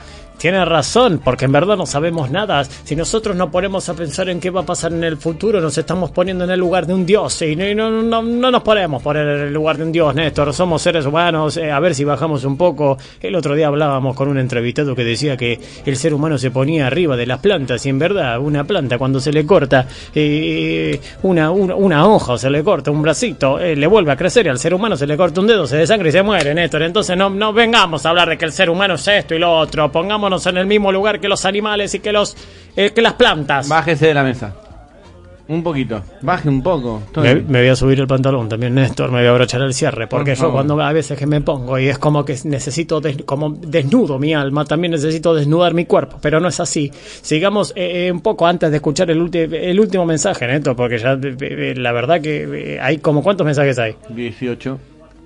Tiene 0.44 0.66
razón, 0.66 1.22
porque 1.24 1.46
en 1.46 1.54
verdad 1.54 1.78
no 1.78 1.86
sabemos 1.86 2.30
nada. 2.30 2.66
Si 2.66 2.98
nosotros 2.98 3.34
no 3.34 3.50
ponemos 3.50 3.88
a 3.88 3.94
pensar 3.94 4.28
en 4.28 4.42
qué 4.42 4.50
va 4.50 4.60
a 4.60 4.66
pasar 4.66 4.92
en 4.92 5.06
el 5.06 5.16
futuro, 5.16 5.62
nos 5.62 5.78
estamos 5.78 6.12
poniendo 6.12 6.44
en 6.44 6.50
el 6.50 6.60
lugar 6.60 6.86
de 6.86 6.94
un 6.94 7.06
dios. 7.06 7.42
Y 7.44 7.56
no, 7.56 7.74
no, 7.74 8.04
no, 8.04 8.22
no 8.22 8.52
nos 8.52 8.62
podemos 8.62 9.02
poner 9.02 9.26
en 9.26 9.42
el 9.44 9.54
lugar 9.54 9.78
de 9.78 9.84
un 9.84 9.94
dios, 9.94 10.14
Néstor. 10.14 10.54
Somos 10.54 10.82
seres 10.82 11.06
humanos. 11.06 11.56
eh, 11.56 11.72
a 11.72 11.80
ver 11.80 11.96
si 11.96 12.04
bajamos 12.04 12.44
un 12.44 12.58
poco. 12.58 12.98
El 13.22 13.36
otro 13.36 13.56
día 13.56 13.68
hablábamos 13.68 14.18
con 14.18 14.28
un 14.28 14.38
entrevistado 14.38 14.94
que 14.94 15.06
decía 15.06 15.38
que 15.38 15.62
el 15.86 15.96
ser 15.96 16.14
humano 16.14 16.38
se 16.38 16.52
ponía 16.52 16.88
arriba 16.88 17.16
de 17.16 17.26
las 17.26 17.40
plantas. 17.40 17.86
Y 17.86 17.90
en 17.90 18.00
verdad, 18.00 18.38
una 18.40 18.66
planta 18.66 18.98
cuando 18.98 19.22
se 19.22 19.32
le 19.32 19.46
corta 19.46 19.88
eh, 20.14 21.00
una, 21.22 21.52
una, 21.52 22.06
hoja 22.06 22.34
o 22.34 22.38
se 22.38 22.50
le 22.50 22.62
corta 22.66 22.92
un 22.92 23.02
bracito, 23.02 23.62
eh, 23.62 23.78
le 23.78 23.88
vuelve 23.88 24.12
a 24.12 24.18
crecer 24.18 24.46
y 24.46 24.50
al 24.50 24.60
ser 24.60 24.74
humano 24.74 24.98
se 24.98 25.08
le 25.08 25.16
corta 25.16 25.40
un 25.40 25.48
dedo, 25.48 25.66
se 25.66 25.78
desangra 25.78 26.10
y 26.10 26.12
se 26.12 26.22
muere, 26.22 26.54
Néstor. 26.54 26.82
Entonces 26.82 27.16
no, 27.16 27.30
no 27.30 27.54
vengamos 27.54 28.06
a 28.06 28.10
hablar 28.10 28.28
de 28.28 28.38
que 28.38 28.44
el 28.44 28.52
ser 28.52 28.70
humano 28.70 28.96
es 28.96 29.08
esto 29.08 29.36
y 29.36 29.40
lo 29.40 29.50
otro. 29.58 29.90
Pongámonos 29.90 30.33
en 30.48 30.58
el 30.58 30.66
mismo 30.66 30.92
lugar 30.92 31.20
que 31.20 31.28
los 31.30 31.46
animales 31.46 31.94
y 31.96 32.00
que 32.00 32.12
los 32.12 32.36
eh, 32.76 32.92
que 32.92 33.02
las 33.02 33.14
plantas. 33.14 33.68
Bájese 33.70 34.08
de 34.08 34.14
la 34.14 34.24
mesa. 34.24 34.56
Un 35.46 35.62
poquito. 35.62 36.02
Baje 36.22 36.48
un 36.48 36.64
poco. 36.64 37.04
Me, 37.18 37.36
me 37.36 37.60
voy 37.60 37.68
a 37.68 37.76
subir 37.76 38.00
el 38.00 38.08
pantalón 38.08 38.48
también, 38.48 38.74
Néstor, 38.76 39.12
me 39.12 39.18
voy 39.20 39.28
a 39.28 39.32
abrochar 39.32 39.62
el 39.62 39.74
cierre, 39.74 40.08
porque 40.08 40.32
Por 40.36 40.46
yo 40.46 40.52
cuando 40.54 40.82
a 40.82 40.94
veces 40.94 41.18
que 41.20 41.26
me 41.28 41.42
pongo 41.42 41.78
y 41.78 41.90
es 41.90 41.98
como 42.00 42.24
que 42.24 42.34
necesito, 42.46 43.02
des- 43.02 43.24
como 43.26 43.50
desnudo 43.50 44.18
mi 44.20 44.34
alma, 44.34 44.64
también 44.64 44.92
necesito 44.92 45.36
desnudar 45.36 45.74
mi 45.74 45.84
cuerpo, 45.84 46.18
pero 46.22 46.40
no 46.40 46.48
es 46.48 46.62
así. 46.62 46.90
Sigamos 47.22 47.74
eh, 47.76 48.08
eh, 48.08 48.12
un 48.12 48.22
poco 48.22 48.48
antes 48.48 48.72
de 48.72 48.78
escuchar 48.78 49.12
el, 49.12 49.20
ulti- 49.22 49.54
el 49.54 49.78
último 49.82 50.06
mensaje, 50.06 50.48
Néstor, 50.48 50.78
porque 50.78 50.98
ya 50.98 51.12
eh, 51.22 51.36
eh, 51.42 51.74
la 51.76 51.92
verdad 51.92 52.22
que 52.22 52.76
eh, 52.76 52.80
hay 52.80 53.00
como, 53.00 53.22
¿cuántos 53.22 53.46
mensajes 53.46 53.78
hay? 53.80 53.96
18. 54.10 54.80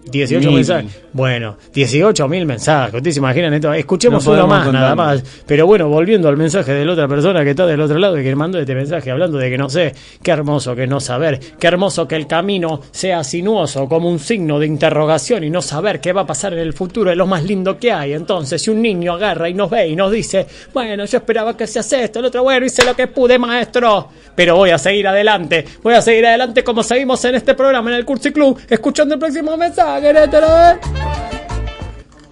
18 0.09 0.47
Mil. 0.47 0.55
mensajes. 0.55 1.01
Bueno, 1.13 1.57
18 1.73 2.27
mil 2.27 2.45
mensajes. 2.45 2.93
Ustedes 2.93 3.15
se 3.15 3.19
imaginan 3.19 3.53
esto. 3.53 3.73
Escuchemos 3.73 4.25
No 4.25 4.33
uno 4.33 4.47
más, 4.47 4.71
nada 4.71 4.95
más. 4.95 5.23
Pero 5.45 5.65
bueno, 5.65 5.87
volviendo 5.89 6.27
al 6.29 6.37
mensaje 6.37 6.73
de 6.73 6.85
la 6.85 6.93
otra 6.93 7.07
persona 7.07 7.43
que 7.43 7.51
está 7.51 7.65
del 7.65 7.81
otro 7.81 7.97
lado 7.97 8.19
y 8.19 8.23
que 8.23 8.35
mandó 8.35 8.59
este 8.59 8.75
mensaje 8.75 9.11
hablando 9.11 9.37
de 9.37 9.49
que 9.49 9.57
no 9.57 9.69
sé, 9.69 9.93
qué 10.21 10.31
hermoso 10.31 10.75
que 10.75 10.87
no 10.87 10.99
saber, 10.99 11.39
qué 11.59 11.67
hermoso 11.67 12.07
que 12.07 12.15
el 12.15 12.27
camino 12.27 12.81
sea 12.91 13.23
sinuoso 13.23 13.87
como 13.87 14.09
un 14.09 14.19
signo 14.19 14.59
de 14.59 14.67
interrogación 14.67 15.43
y 15.43 15.49
no 15.49 15.61
saber 15.61 15.99
qué 15.99 16.13
va 16.13 16.21
a 16.21 16.27
pasar 16.27 16.53
en 16.53 16.59
el 16.59 16.73
futuro 16.73 17.11
es 17.11 17.17
lo 17.17 17.25
más 17.25 17.43
lindo 17.43 17.77
que 17.77 17.91
hay. 17.91 18.13
Entonces, 18.13 18.61
si 18.61 18.69
un 18.69 18.81
niño 18.81 19.13
agarra 19.13 19.49
y 19.49 19.53
nos 19.53 19.69
ve 19.69 19.87
y 19.87 19.95
nos 19.95 20.11
dice, 20.11 20.45
bueno, 20.73 21.05
yo 21.05 21.17
esperaba 21.17 21.55
que 21.57 21.65
se 21.67 21.79
hace 21.79 22.03
esto, 22.03 22.19
el 22.19 22.25
otro, 22.25 22.43
bueno, 22.43 22.65
hice 22.65 22.85
lo 22.85 22.95
que 22.95 23.07
pude, 23.07 23.39
maestro, 23.39 24.09
pero 24.35 24.55
voy 24.55 24.69
a 24.69 24.77
seguir 24.77 25.07
adelante, 25.07 25.65
voy 25.81 25.93
a 25.95 26.01
seguir 26.01 26.25
adelante 26.25 26.63
como 26.63 26.83
seguimos 26.83 27.23
en 27.25 27.35
este 27.35 27.53
programa, 27.55 27.89
en 27.89 27.97
el 27.97 28.05
Cursi 28.05 28.31
Club, 28.31 28.59
escuchando 28.69 29.15
el 29.15 29.19
próximo 29.19 29.57
mensaje, 29.57 29.96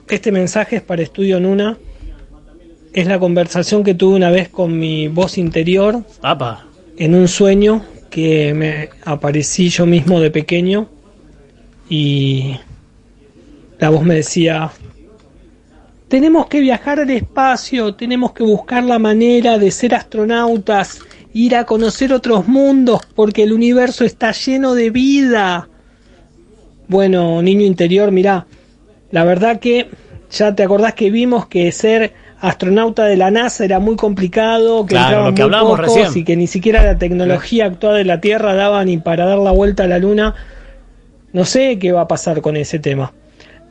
Este 0.08 0.32
mensaje 0.32 0.76
es 0.76 0.82
para 0.84 1.02
Estudio 1.02 1.40
Nuna. 1.40 1.80
Es 2.94 3.08
la 3.08 3.18
conversación 3.18 3.84
que 3.84 3.96
tuve 3.96 4.16
una 4.18 4.30
vez 4.30 4.50
con 4.50 4.78
mi 4.78 5.08
voz 5.08 5.40
interior 5.40 6.04
Apa. 6.22 6.68
en 6.96 7.16
un 7.16 7.28
sueño 7.28 7.84
que 8.12 8.54
me 8.54 8.90
aparecí 9.04 9.70
yo 9.70 9.88
mismo 9.88 10.20
de 10.20 10.30
pequeño 10.30 10.90
y 11.90 12.56
la 13.80 13.90
voz 13.90 14.04
me 14.04 14.14
decía, 14.14 14.70
tenemos 16.08 16.46
que 16.46 16.60
viajar 16.60 17.00
al 17.00 17.10
espacio, 17.10 17.96
tenemos 17.96 18.34
que 18.34 18.44
buscar 18.44 18.84
la 18.84 19.00
manera 19.00 19.58
de 19.58 19.72
ser 19.72 19.96
astronautas, 19.96 21.00
ir 21.34 21.56
a 21.56 21.66
conocer 21.66 22.14
otros 22.14 22.48
mundos 22.48 23.02
porque 23.16 23.42
el 23.42 23.54
universo 23.54 24.06
está 24.06 24.34
lleno 24.34 24.76
de 24.76 24.92
vida. 24.92 25.68
Bueno, 26.88 27.42
niño 27.42 27.66
interior, 27.66 28.12
mirá, 28.12 28.46
la 29.12 29.24
verdad 29.24 29.60
que 29.60 29.90
ya 30.32 30.54
te 30.56 30.64
acordás 30.64 30.94
que 30.94 31.10
vimos 31.12 31.48
que 31.48 31.72
ser 31.72 32.14
astronauta 32.40 33.06
de 33.06 33.18
la 33.18 33.32
NASA 33.32 33.64
era 33.66 33.80
muy 33.80 33.96
complicado, 33.96 34.86
que 34.86 34.90
Claro, 34.96 35.30
entraban 35.30 35.30
lo 35.30 35.36
que 35.36 35.44
muy 35.44 35.78
pocos 35.78 35.80
recién. 35.80 36.22
y 36.22 36.24
que 36.26 36.36
ni 36.36 36.48
siquiera 36.48 36.84
la 36.84 36.98
tecnología 36.98 37.66
actual 37.66 37.96
de 37.96 38.06
la 38.06 38.22
Tierra 38.22 38.54
daba 38.54 38.84
ni 38.86 38.98
para 38.98 39.26
dar 39.26 39.38
la 39.40 39.52
vuelta 39.52 39.84
a 39.84 39.88
la 39.88 39.98
Luna. 40.00 40.36
No 41.34 41.46
sé 41.46 41.80
qué 41.80 41.92
va 41.92 42.02
a 42.02 42.08
pasar 42.08 42.42
con 42.42 42.56
ese 42.58 42.80
tema. 42.80 43.14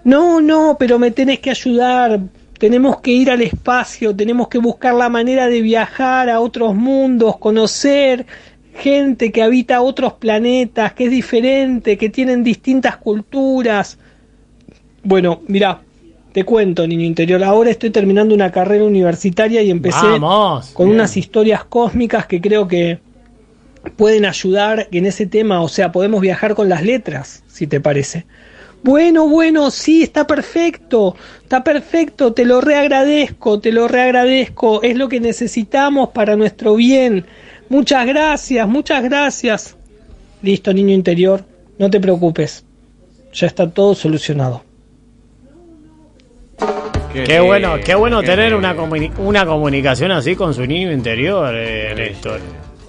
No, 0.04 0.40
no, 0.40 0.76
pero 0.78 0.98
me 0.98 1.10
tenés 1.10 1.38
que 1.40 1.50
ayudar. 1.50 2.20
Tenemos 2.58 3.00
que 3.00 3.10
ir 3.10 3.30
al 3.30 3.42
espacio, 3.42 4.14
tenemos 4.14 4.48
que 4.48 4.58
buscar 4.58 4.94
la 4.94 5.08
manera 5.08 5.48
de 5.48 5.60
viajar 5.60 6.28
a 6.30 6.40
otros 6.40 6.74
mundos, 6.74 7.36
conocer 7.38 8.26
gente 8.74 9.32
que 9.32 9.42
habita 9.42 9.80
otros 9.80 10.14
planetas, 10.14 10.92
que 10.92 11.04
es 11.04 11.10
diferente, 11.10 11.96
que 11.96 12.08
tienen 12.08 12.44
distintas 12.44 12.96
culturas. 12.96 13.98
Bueno, 15.02 15.42
mira, 15.46 15.80
te 16.32 16.44
cuento, 16.44 16.86
niño 16.86 17.04
interior. 17.04 17.42
Ahora 17.44 17.70
estoy 17.70 17.90
terminando 17.90 18.34
una 18.34 18.50
carrera 18.50 18.84
universitaria 18.84 19.62
y 19.62 19.70
empecé 19.70 20.18
Vamos. 20.18 20.70
con 20.70 20.86
Bien. 20.86 20.96
unas 20.96 21.16
historias 21.16 21.64
cósmicas 21.64 22.26
que 22.26 22.40
creo 22.40 22.66
que 22.66 22.98
pueden 23.96 24.24
ayudar 24.24 24.88
en 24.90 25.06
ese 25.06 25.26
tema. 25.26 25.62
O 25.62 25.68
sea, 25.68 25.92
podemos 25.92 26.20
viajar 26.20 26.54
con 26.54 26.68
las 26.68 26.82
letras, 26.82 27.44
si 27.46 27.66
te 27.66 27.80
parece. 27.80 28.26
Bueno, 28.82 29.28
bueno, 29.28 29.70
sí, 29.70 30.02
está 30.02 30.26
perfecto, 30.26 31.16
está 31.42 31.64
perfecto, 31.64 32.34
te 32.34 32.44
lo 32.44 32.60
reagradezco, 32.60 33.58
te 33.58 33.72
lo 33.72 33.88
reagradezco, 33.88 34.82
es 34.82 34.96
lo 34.96 35.08
que 35.08 35.20
necesitamos 35.20 36.10
para 36.10 36.36
nuestro 36.36 36.74
bien. 36.74 37.24
Muchas 37.68 38.06
gracias, 38.06 38.68
muchas 38.68 39.02
gracias. 39.02 39.76
Listo, 40.42 40.72
niño 40.72 40.94
interior, 40.94 41.44
no 41.78 41.90
te 41.90 41.98
preocupes, 42.00 42.64
ya 43.32 43.46
está 43.46 43.68
todo 43.70 43.94
solucionado. 43.94 44.62
Qué 47.12 47.40
bueno, 47.40 47.76
qué 47.84 47.94
bueno 47.94 48.22
tener 48.22 48.54
una, 48.54 48.76
comuni- 48.76 49.12
una 49.18 49.46
comunicación 49.46 50.10
así 50.10 50.34
con 50.34 50.52
su 50.52 50.66
niño 50.66 50.90
interior, 50.92 51.54
eh, 51.56 51.94
Néstor. 51.96 52.40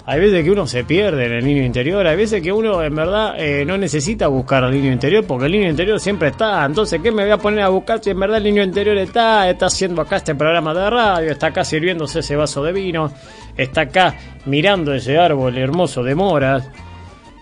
Hay 0.08 0.20
veces 0.20 0.44
que 0.44 0.50
uno 0.52 0.68
se 0.68 0.84
pierde 0.84 1.26
en 1.26 1.32
el 1.32 1.44
niño 1.44 1.64
interior, 1.64 2.06
hay 2.06 2.16
veces 2.16 2.40
que 2.40 2.52
uno 2.52 2.80
en 2.80 2.94
verdad 2.94 3.34
eh, 3.38 3.64
no 3.66 3.76
necesita 3.76 4.28
buscar 4.28 4.62
al 4.62 4.70
niño 4.70 4.92
interior 4.92 5.24
porque 5.26 5.46
el 5.46 5.52
niño 5.52 5.68
interior 5.68 5.98
siempre 5.98 6.28
está. 6.28 6.64
Entonces, 6.64 7.00
¿qué 7.02 7.10
me 7.10 7.24
voy 7.24 7.32
a 7.32 7.38
poner 7.38 7.64
a 7.64 7.68
buscar 7.70 8.00
si 8.00 8.10
en 8.10 8.20
verdad 8.20 8.38
el 8.38 8.44
niño 8.44 8.62
interior 8.62 8.96
está? 8.98 9.50
Está 9.50 9.66
haciendo 9.66 10.02
acá 10.02 10.16
este 10.18 10.36
programa 10.36 10.72
de 10.72 10.88
radio, 10.88 11.32
está 11.32 11.48
acá 11.48 11.64
sirviéndose 11.64 12.20
ese 12.20 12.36
vaso 12.36 12.62
de 12.62 12.72
vino, 12.72 13.12
está 13.56 13.80
acá 13.80 14.14
mirando 14.44 14.94
ese 14.94 15.18
árbol 15.18 15.58
hermoso 15.58 16.04
de 16.04 16.14
moras, 16.14 16.70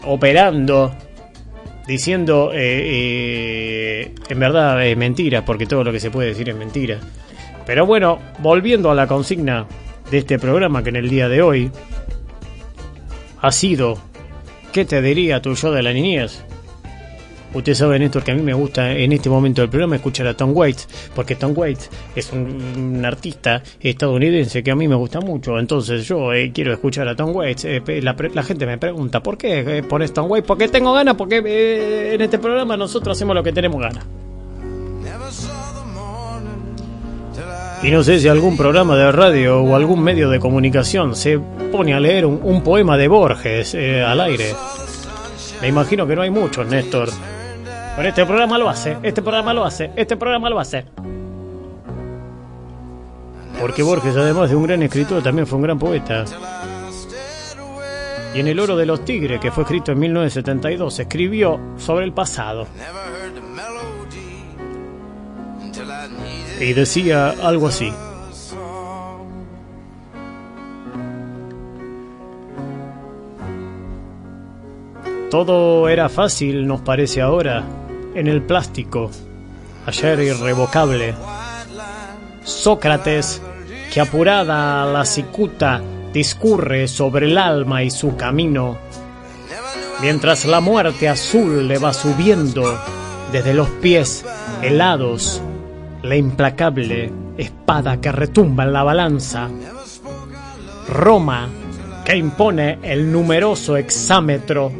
operando, 0.07 0.95
diciendo 1.87 2.51
eh, 2.53 2.57
eh, 2.57 4.15
en 4.29 4.39
verdad 4.39 4.87
eh, 4.87 4.97
mentiras, 4.97 5.45
porque 5.45 5.67
todo 5.67 5.85
lo 5.85 5.93
que 5.93 6.01
se 6.01 6.11
puede 6.11 6.29
decir 6.29 6.49
es 6.49 6.57
mentira. 6.57 6.99
Pero 7.67 7.85
bueno, 7.87 8.19
volviendo 8.39 8.91
a 8.91 8.95
la 8.95 9.07
consigna 9.07 9.67
de 10.11 10.19
este 10.19 10.39
programa 10.39 10.83
que 10.83 10.91
en 10.91 10.97
el 10.97 11.09
día 11.09 11.29
de 11.29 11.43
hoy 11.43 11.71
ha 13.45 13.53
sido 13.53 13.99
¿Qué 14.73 14.87
te 14.87 15.01
diría 15.03 15.41
tu 15.41 15.55
yo 15.55 15.71
de 15.71 15.83
la 15.83 15.93
niñez? 15.93 16.43
Usted 17.53 17.75
sabe, 17.75 17.99
Néstor, 17.99 18.25
que 18.25 18.33
a 18.33 18.35
mí 18.35 18.43
me 18.43 18.55
gusta 18.55 18.91
en 18.91 19.13
este 19.13 19.29
momento 19.29 19.61
del 19.61 19.71
programa 19.71 19.95
escuchar 19.95 20.27
a 20.27 20.35
Tom 20.35 20.51
Waits, 20.53 20.89
porque 21.15 21.37
Tom 21.37 21.53
Waits 21.55 21.91
es 22.17 22.33
un, 22.33 23.05
artista 23.05 23.63
estadounidense 23.79 24.65
que 24.65 24.73
a 24.73 24.75
mí 24.75 24.89
me 24.89 24.97
gusta 24.97 25.21
mucho. 25.21 25.57
Entonces 25.61 26.09
yo 26.09 26.33
eh, 26.33 26.51
quiero 26.53 26.73
escuchar 26.73 27.07
a 27.07 27.15
Tom 27.15 27.37
Waits. 27.37 27.67
Eh, 27.67 27.83
la, 28.03 28.43
gente 28.43 28.67
me 28.67 28.79
pregunta, 28.79 29.23
¿por 29.23 29.39
qué 29.39 29.61
eh, 29.61 29.83
pones 29.85 30.13
Tom 30.13 30.29
Waits? 30.29 30.49
Porque 30.49 30.67
tengo 30.67 30.93
ganas, 30.93 31.15
porque 31.15 32.15
en 32.15 32.21
este 32.21 32.39
programa 32.39 32.77
nosotros 32.77 33.17
hacemos 33.17 33.37
lo 33.37 33.45
que 33.45 33.53
tenemos 33.53 33.81
ganas. 33.81 34.05
Y 37.85 37.91
no 37.91 38.03
sé 38.03 38.19
si 38.19 38.29
algún 38.29 38.57
programa 38.57 38.97
de 38.97 39.13
radio 39.13 39.63
o 39.63 39.77
algún 39.77 40.03
medio 40.03 40.31
de 40.31 40.41
comunicación 40.41 41.15
se 41.15 41.39
pone 41.39 41.93
a 41.93 42.01
leer 42.01 42.25
un, 42.25 42.63
poema 42.63 42.97
de 42.97 43.09
Borges 43.09 43.75
eh, 43.75 44.03
al 44.03 44.23
aire. 44.23 44.55
Me 45.61 45.69
imagino 45.69 46.07
que 46.07 46.17
no 46.17 46.23
hay 46.23 46.31
muchos, 46.31 46.67
Néstor. 46.67 47.11
Pero 47.95 48.09
este 48.09 48.25
programa 48.25 48.57
lo 48.57 48.71
hace, 48.71 48.97
este 49.03 49.21
programa 49.21 49.53
lo 49.53 49.67
hace, 49.67 49.91
este 49.97 50.17
programa 50.17 50.49
lo 50.49 50.59
hace. 50.59 50.87
Porque 53.61 53.83
Borges, 53.83 54.17
además 54.17 54.49
de 54.49 54.57
un 54.57 54.63
gran 54.63 54.83
escritor, 54.83 55.23
también 55.23 55.47
fue 55.47 55.57
un 55.57 55.63
gran 55.65 55.79
poeta. 55.79 56.25
Y 58.35 58.41
en 58.41 58.49
El 58.49 58.61
Oro 58.61 58.77
de 58.77 58.87
los 58.87 59.05
Tigres, 59.05 59.39
que 59.39 59.51
fue 59.51 59.65
escrito 59.65 59.93
en 59.93 59.99
1972, 59.99 61.01
escribió 61.01 61.61
sobre 61.77 62.07
el 62.07 62.15
pasado 62.15 62.67
y 66.61 66.73
decía 66.73 67.31
algo 67.43 67.69
así. 67.69 67.93
Todo 75.31 75.89
era 75.89 76.09
fácil, 76.09 76.67
nos 76.67 76.81
parece 76.83 77.21
ahora, 77.21 77.65
en 78.15 78.29
el 78.29 78.43
plástico, 78.43 79.11
ayer 79.85 80.21
irrevocable. 80.21 81.15
Sócrates, 82.45 83.43
que 83.93 84.01
apurada 84.01 84.87
la 84.87 85.05
cicuta 85.05 85.83
discurre 86.13 86.87
sobre 86.87 87.27
el 87.27 87.37
alma 87.37 87.83
y 87.83 87.91
su 87.91 88.17
camino, 88.17 88.79
mientras 90.01 90.45
la 90.45 90.61
muerte 90.61 91.09
azul 91.09 91.67
le 91.67 91.79
va 91.79 91.93
subiendo 91.93 92.79
desde 93.33 93.55
los 93.55 93.69
pies 93.69 94.25
helados 94.63 95.43
la 96.05 96.17
implacable 96.17 97.11
espada 97.39 97.99
que 97.99 98.13
retumba 98.13 98.65
en 98.65 98.75
la 98.75 98.83
balanza. 98.83 99.49
Roma, 100.87 101.49
que 102.05 102.15
impone 102.15 102.79
el 102.83 103.11
numeroso 103.11 103.79
exámetro 103.79 104.71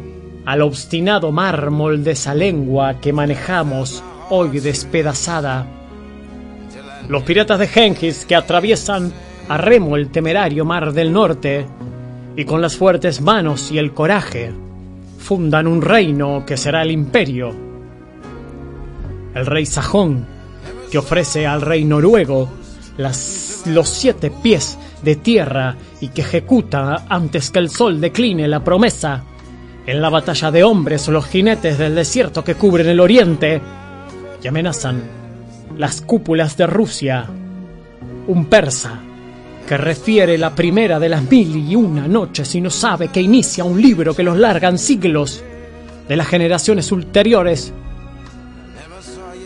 al 0.45 0.61
obstinado 0.61 1.31
mármol 1.31 2.03
de 2.03 2.11
esa 2.11 2.35
lengua 2.35 2.99
que 3.01 3.11
manejamos 3.11 4.03
hoy 4.29 4.59
despedazada. 4.59 5.65
Los 7.09 7.23
piratas 7.23 7.57
de 7.57 7.67
Gengis 7.67 8.25
que 8.25 8.35
atraviesan 8.35 9.11
a 9.49 9.57
remo 9.57 9.95
el 9.95 10.09
temerario 10.09 10.63
mar 10.63 10.93
del 10.93 11.11
norte 11.11 11.65
y 12.35 12.45
con 12.45 12.61
las 12.61 12.75
fuertes 12.77 13.21
manos 13.21 13.71
y 13.71 13.79
el 13.79 13.93
coraje 13.93 14.53
fundan 15.17 15.65
un 15.65 15.81
reino 15.81 16.45
que 16.45 16.55
será 16.55 16.83
el 16.83 16.91
imperio. 16.91 17.51
El 19.33 19.47
rey 19.47 19.65
sajón 19.65 20.34
que 20.91 20.97
ofrece 20.97 21.45
al 21.45 21.61
rey 21.61 21.83
noruego 21.83 22.49
las, 22.97 23.63
los 23.65 23.89
siete 23.89 24.31
pies 24.31 24.77
de 25.01 25.15
tierra 25.17 25.75
y 26.01 26.09
que 26.09 26.21
ejecuta 26.21 27.05
antes 27.09 27.51
que 27.51 27.59
el 27.59 27.69
sol 27.69 27.99
decline 28.01 28.47
la 28.47 28.63
promesa 28.63 29.23
en 29.85 30.01
la 30.01 30.09
batalla 30.09 30.51
de 30.51 30.63
hombres 30.63 31.07
los 31.07 31.25
jinetes 31.25 31.77
del 31.77 31.95
desierto 31.95 32.43
que 32.43 32.55
cubren 32.55 32.87
el 32.87 32.99
oriente 32.99 33.61
y 34.41 34.47
amenazan 34.47 35.03
las 35.77 36.01
cúpulas 36.01 36.57
de 36.57 36.67
Rusia. 36.67 37.25
Un 38.27 38.45
persa 38.45 38.99
que 39.67 39.77
refiere 39.77 40.37
la 40.37 40.53
primera 40.53 40.99
de 40.99 41.09
las 41.09 41.29
mil 41.29 41.55
y 41.55 41.75
una 41.75 42.07
noches 42.07 42.53
y 42.55 42.61
no 42.61 42.69
sabe 42.69 43.09
que 43.09 43.21
inicia 43.21 43.63
un 43.63 43.81
libro 43.81 44.15
que 44.15 44.23
los 44.23 44.37
largan 44.37 44.77
siglos 44.77 45.43
de 46.07 46.15
las 46.15 46.27
generaciones 46.27 46.91
ulteriores. 46.91 47.73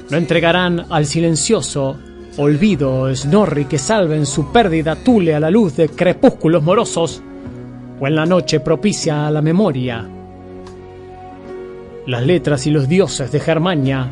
No 0.09 0.17
entregarán 0.17 0.87
al 0.89 1.05
silencioso 1.05 1.97
olvido 2.37 3.13
Snorri 3.13 3.65
que 3.65 3.77
salve 3.77 4.15
en 4.15 4.25
su 4.25 4.51
pérdida 4.51 4.95
Tule 4.95 5.35
a 5.35 5.39
la 5.39 5.51
luz 5.51 5.75
de 5.75 5.89
crepúsculos 5.89 6.63
morosos 6.63 7.21
o 7.99 8.07
en 8.07 8.15
la 8.15 8.25
noche 8.25 8.59
propicia 8.59 9.27
a 9.27 9.31
la 9.31 9.41
memoria. 9.41 10.07
Las 12.07 12.25
letras 12.25 12.65
y 12.65 12.71
los 12.71 12.87
dioses 12.87 13.31
de 13.31 13.39
Germania. 13.39 14.07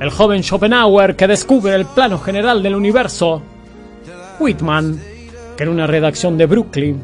El 0.00 0.10
joven 0.10 0.42
Schopenhauer 0.42 1.16
que 1.16 1.26
descubre 1.26 1.74
el 1.74 1.86
plano 1.86 2.18
general 2.18 2.62
del 2.62 2.74
universo. 2.74 3.40
Whitman, 4.38 5.00
que 5.56 5.62
en 5.62 5.70
una 5.70 5.86
redacción 5.86 6.36
de 6.36 6.44
Brooklyn 6.44 7.00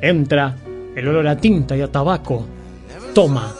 entra 0.00 0.56
el 0.96 1.06
olor 1.08 1.26
a 1.26 1.36
tinta 1.36 1.76
y 1.76 1.82
a 1.82 1.92
tabaco, 1.92 2.46
toma 3.12 3.52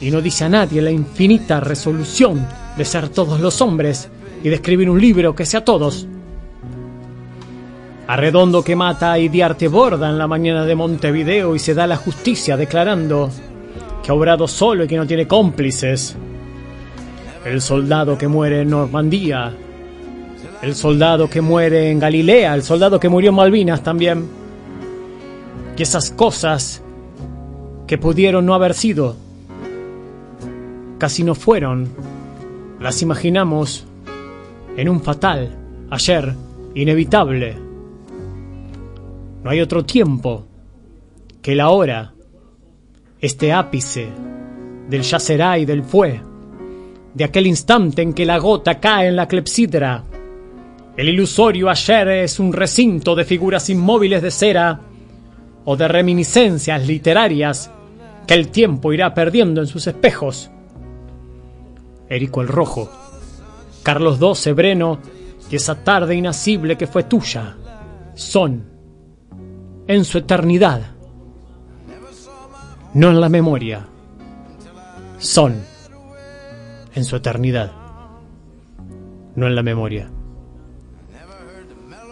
y 0.00 0.12
no 0.12 0.20
dice 0.20 0.44
a 0.44 0.48
nadie 0.48 0.80
la 0.80 0.92
infinita 0.92 1.58
resolución 1.58 2.46
de 2.76 2.84
ser 2.84 3.08
todos 3.08 3.40
los 3.40 3.60
hombres 3.60 4.08
y 4.42 4.48
de 4.48 4.54
escribir 4.54 4.88
un 4.90 5.00
libro 5.00 5.34
que 5.34 5.46
sea 5.46 5.64
todos. 5.64 6.06
Arredondo 8.06 8.64
que 8.64 8.74
mata 8.74 9.12
a 9.12 9.18
Idiarte 9.18 9.68
Borda 9.68 10.08
en 10.08 10.18
la 10.18 10.26
mañana 10.26 10.64
de 10.64 10.74
Montevideo 10.74 11.54
y 11.54 11.58
se 11.58 11.74
da 11.74 11.86
la 11.86 11.96
justicia 11.96 12.56
declarando 12.56 13.30
que 14.02 14.10
ha 14.10 14.14
obrado 14.14 14.48
solo 14.48 14.84
y 14.84 14.88
que 14.88 14.96
no 14.96 15.06
tiene 15.06 15.28
cómplices. 15.28 16.16
El 17.44 17.60
soldado 17.60 18.18
que 18.18 18.26
muere 18.26 18.62
en 18.62 18.70
Normandía. 18.70 19.52
El 20.60 20.74
soldado 20.74 21.30
que 21.30 21.40
muere 21.40 21.90
en 21.90 21.98
Galilea. 21.98 22.54
El 22.54 22.62
soldado 22.62 22.98
que 22.98 23.08
murió 23.08 23.30
en 23.30 23.36
Malvinas 23.36 23.82
también. 23.82 24.26
Y 25.76 25.82
esas 25.82 26.10
cosas 26.10 26.82
que 27.86 27.96
pudieron 27.96 28.44
no 28.44 28.54
haber 28.54 28.74
sido. 28.74 29.16
Casi 30.98 31.24
no 31.24 31.34
fueron. 31.34 31.88
Las 32.80 33.02
imaginamos 33.02 33.84
en 34.74 34.88
un 34.88 35.02
fatal, 35.02 35.54
ayer, 35.90 36.34
inevitable. 36.74 37.54
No 39.44 39.50
hay 39.50 39.60
otro 39.60 39.84
tiempo 39.84 40.46
que 41.42 41.54
la 41.54 41.68
hora, 41.68 42.14
este 43.20 43.52
ápice 43.52 44.08
del 44.88 45.02
ya 45.02 45.18
será 45.18 45.58
y 45.58 45.66
del 45.66 45.82
fue, 45.82 46.22
de 47.12 47.24
aquel 47.24 47.48
instante 47.48 48.00
en 48.00 48.14
que 48.14 48.24
la 48.24 48.38
gota 48.38 48.80
cae 48.80 49.08
en 49.08 49.16
la 49.16 49.28
clepsidra. 49.28 50.04
El 50.96 51.10
ilusorio 51.10 51.68
ayer 51.68 52.08
es 52.08 52.40
un 52.40 52.50
recinto 52.50 53.14
de 53.14 53.26
figuras 53.26 53.68
inmóviles 53.68 54.22
de 54.22 54.30
cera 54.30 54.80
o 55.66 55.76
de 55.76 55.86
reminiscencias 55.86 56.86
literarias 56.86 57.70
que 58.26 58.32
el 58.32 58.48
tiempo 58.48 58.90
irá 58.94 59.12
perdiendo 59.12 59.60
en 59.60 59.66
sus 59.66 59.86
espejos. 59.86 60.50
Érico 62.10 62.42
el 62.42 62.48
Rojo, 62.48 62.90
Carlos 63.84 64.18
II 64.20 64.52
Breno 64.52 64.98
y 65.48 65.56
esa 65.56 65.82
tarde 65.82 66.16
inacible 66.16 66.76
que 66.76 66.88
fue 66.88 67.04
tuya 67.04 67.56
son 68.14 68.64
en 69.86 70.04
su 70.04 70.18
eternidad, 70.18 70.82
no 72.94 73.10
en 73.10 73.20
la 73.20 73.28
memoria, 73.28 73.86
son 75.18 75.54
en 76.94 77.04
su 77.04 77.16
eternidad, 77.16 77.72
no 79.36 79.46
en 79.46 79.54
la 79.54 79.62
memoria. 79.62 80.10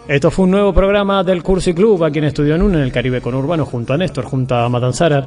Esto 0.07 0.31
fue 0.31 0.45
un 0.45 0.51
nuevo 0.51 0.73
programa 0.73 1.23
del 1.23 1.43
Cursi 1.43 1.73
Club 1.73 2.03
aquí 2.03 2.17
en 2.17 2.25
Estudio 2.25 2.57
Nun 2.57 2.73
en 2.73 2.81
el 2.81 2.91
Caribe 2.91 3.21
con 3.21 3.35
Urbano 3.35 3.65
junto 3.65 3.93
a 3.93 3.97
Néstor, 3.97 4.25
junto 4.25 4.55
a 4.55 4.67
Matanzara. 4.67 5.25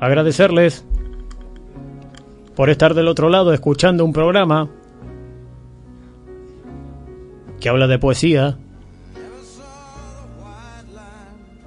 Agradecerles 0.00 0.86
por 2.56 2.70
estar 2.70 2.94
del 2.94 3.08
otro 3.08 3.28
lado 3.28 3.52
escuchando 3.52 4.04
un 4.04 4.12
programa 4.12 4.68
que 7.60 7.68
habla 7.68 7.86
de 7.86 7.98
poesía, 7.98 8.58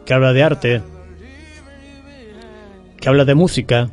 que 0.05 0.13
habla 0.13 0.31
de 0.31 0.43
arte, 0.43 0.81
que 2.99 3.09
habla 3.09 3.25
de 3.25 3.35
música, 3.35 3.89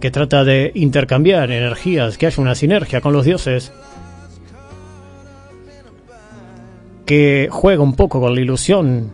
que 0.00 0.10
trata 0.10 0.44
de 0.44 0.72
intercambiar 0.74 1.50
energías, 1.50 2.16
que 2.16 2.26
haya 2.26 2.42
una 2.42 2.54
sinergia 2.54 3.00
con 3.00 3.12
los 3.12 3.24
dioses, 3.24 3.72
que 7.04 7.48
juega 7.50 7.82
un 7.82 7.94
poco 7.94 8.20
con 8.20 8.34
la 8.34 8.40
ilusión, 8.40 9.12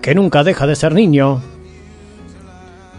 que 0.00 0.14
nunca 0.14 0.42
deja 0.44 0.66
de 0.66 0.76
ser 0.76 0.94
niño, 0.94 1.42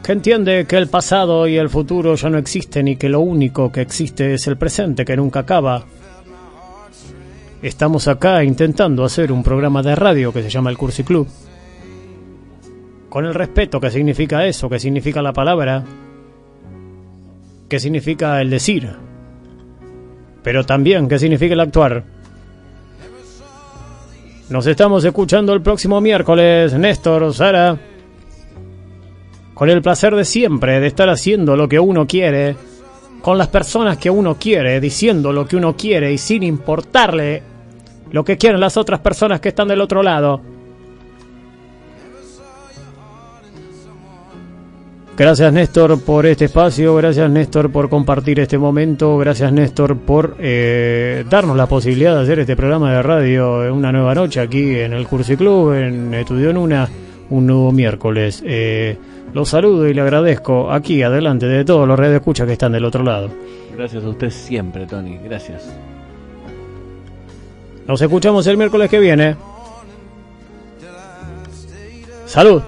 que 0.04 0.12
entiende 0.12 0.66
que 0.66 0.76
el 0.76 0.88
pasado 0.90 1.48
y 1.48 1.56
el 1.56 1.70
futuro 1.70 2.16
ya 2.16 2.30
no 2.30 2.38
existen 2.38 2.90
y 2.90 2.98
que 2.98 3.08
lo 3.08 3.22
único 3.22 3.72
que 3.72 3.82
existe 3.82 4.34
es 4.34 4.46
el 4.48 4.58
presente 4.58 5.06
que 5.06 5.16
nunca 5.16 5.40
acaba. 5.40 5.86
Estamos 7.62 8.10
acá 8.10 8.44
intentando 8.44 9.06
hacer 9.06 9.32
un 9.32 9.42
programa 9.42 9.82
de 9.82 9.96
radio 9.96 10.34
que 10.34 10.44
se 10.44 10.50
llama 10.50 10.70
el 10.70 10.78
Cursi 10.78 11.06
Club. 11.06 11.26
Con 13.08 13.26
el 13.26 13.34
respeto 13.34 13.80
que 13.80 13.92
significa 13.92 14.46
eso, 14.46 14.70
que 14.70 14.80
significa 14.80 15.22
la 15.22 15.32
palabra, 15.32 15.86
que 17.70 17.80
significa 17.80 18.42
el 18.42 18.50
decir, 18.50 18.90
pero 20.44 20.66
también 20.66 21.08
que 21.08 21.18
significa 21.18 21.54
el 21.54 21.62
actuar. 21.62 22.04
Nos 24.50 24.68
estamos 24.68 25.06
escuchando 25.06 25.54
el 25.54 25.62
próximo 25.62 26.02
miércoles, 26.02 26.74
Néstor, 26.74 27.34
Sara 27.34 27.93
con 29.54 29.70
el 29.70 29.82
placer 29.82 30.16
de 30.16 30.26
siempre 30.26 30.80
de 30.80 30.88
estar 30.88 31.10
haciendo 31.10 31.56
lo 31.56 31.68
que 31.68 31.80
uno 31.80 32.08
quiere, 32.08 32.56
con 33.22 33.38
las 33.38 33.48
personas 33.48 33.98
que 33.98 34.10
uno 34.10 34.36
quiere, 34.36 34.80
diciendo 34.80 35.32
lo 35.32 35.48
que 35.48 35.56
uno 35.56 35.76
quiere 35.76 36.12
y 36.12 36.18
sin 36.18 36.44
importarle 36.44 37.42
lo 38.12 38.24
que 38.24 38.38
quieren 38.38 38.60
las 38.60 38.78
otras 38.78 39.00
personas 39.00 39.40
que 39.40 39.50
están 39.50 39.68
del 39.68 39.82
otro 39.82 40.04
lado. 40.04 40.42
Gracias 45.16 45.54
Néstor 45.54 46.02
por 46.02 46.26
este 46.26 46.46
espacio, 46.46 46.96
gracias 46.96 47.30
Néstor 47.30 47.72
por 47.72 47.88
compartir 47.88 48.40
este 48.40 48.58
momento, 48.58 49.16
gracias 49.20 49.54
Néstor 49.54 49.96
por 49.96 50.36
eh, 50.40 51.24
darnos 51.30 51.56
la 51.56 51.68
posibilidad 51.68 52.16
de 52.16 52.24
hacer 52.24 52.40
este 52.40 52.56
programa 52.56 52.92
de 52.92 53.04
radio 53.04 53.64
en 53.64 53.74
una 53.74 53.92
nueva 53.92 54.16
noche 54.16 54.40
aquí 54.40 54.76
en 54.76 54.92
el 54.92 55.06
Cursi 55.06 55.38
Club, 55.38 55.74
en 55.74 56.16
Estudio 56.16 56.50
en 56.50 56.58
Una, 56.58 56.90
un 57.30 57.46
nuevo 57.46 57.72
miércoles. 57.72 58.42
Eh, 58.44 58.98
los 59.34 59.50
saludo 59.50 59.88
y 59.88 59.94
le 59.94 60.02
agradezco 60.02 60.72
aquí, 60.72 61.02
adelante 61.02 61.48
de 61.48 61.66
todos 61.66 61.88
los 61.88 61.98
redes 61.98 62.18
escucha 62.18 62.46
que 62.46 62.54
están 62.54 62.72
del 62.72 62.86
otro 62.86 63.04
lado. 63.04 63.30
Gracias 63.76 64.04
a 64.04 64.10
usted 64.10 64.30
siempre, 64.30 64.86
Tony. 64.86 65.18
Gracias. 65.18 65.76
Nos 67.88 68.02
escuchamos 68.02 68.46
el 68.48 68.58
miércoles 68.58 68.90
que 68.90 69.00
viene. 69.00 69.36
Salud. 72.26 72.62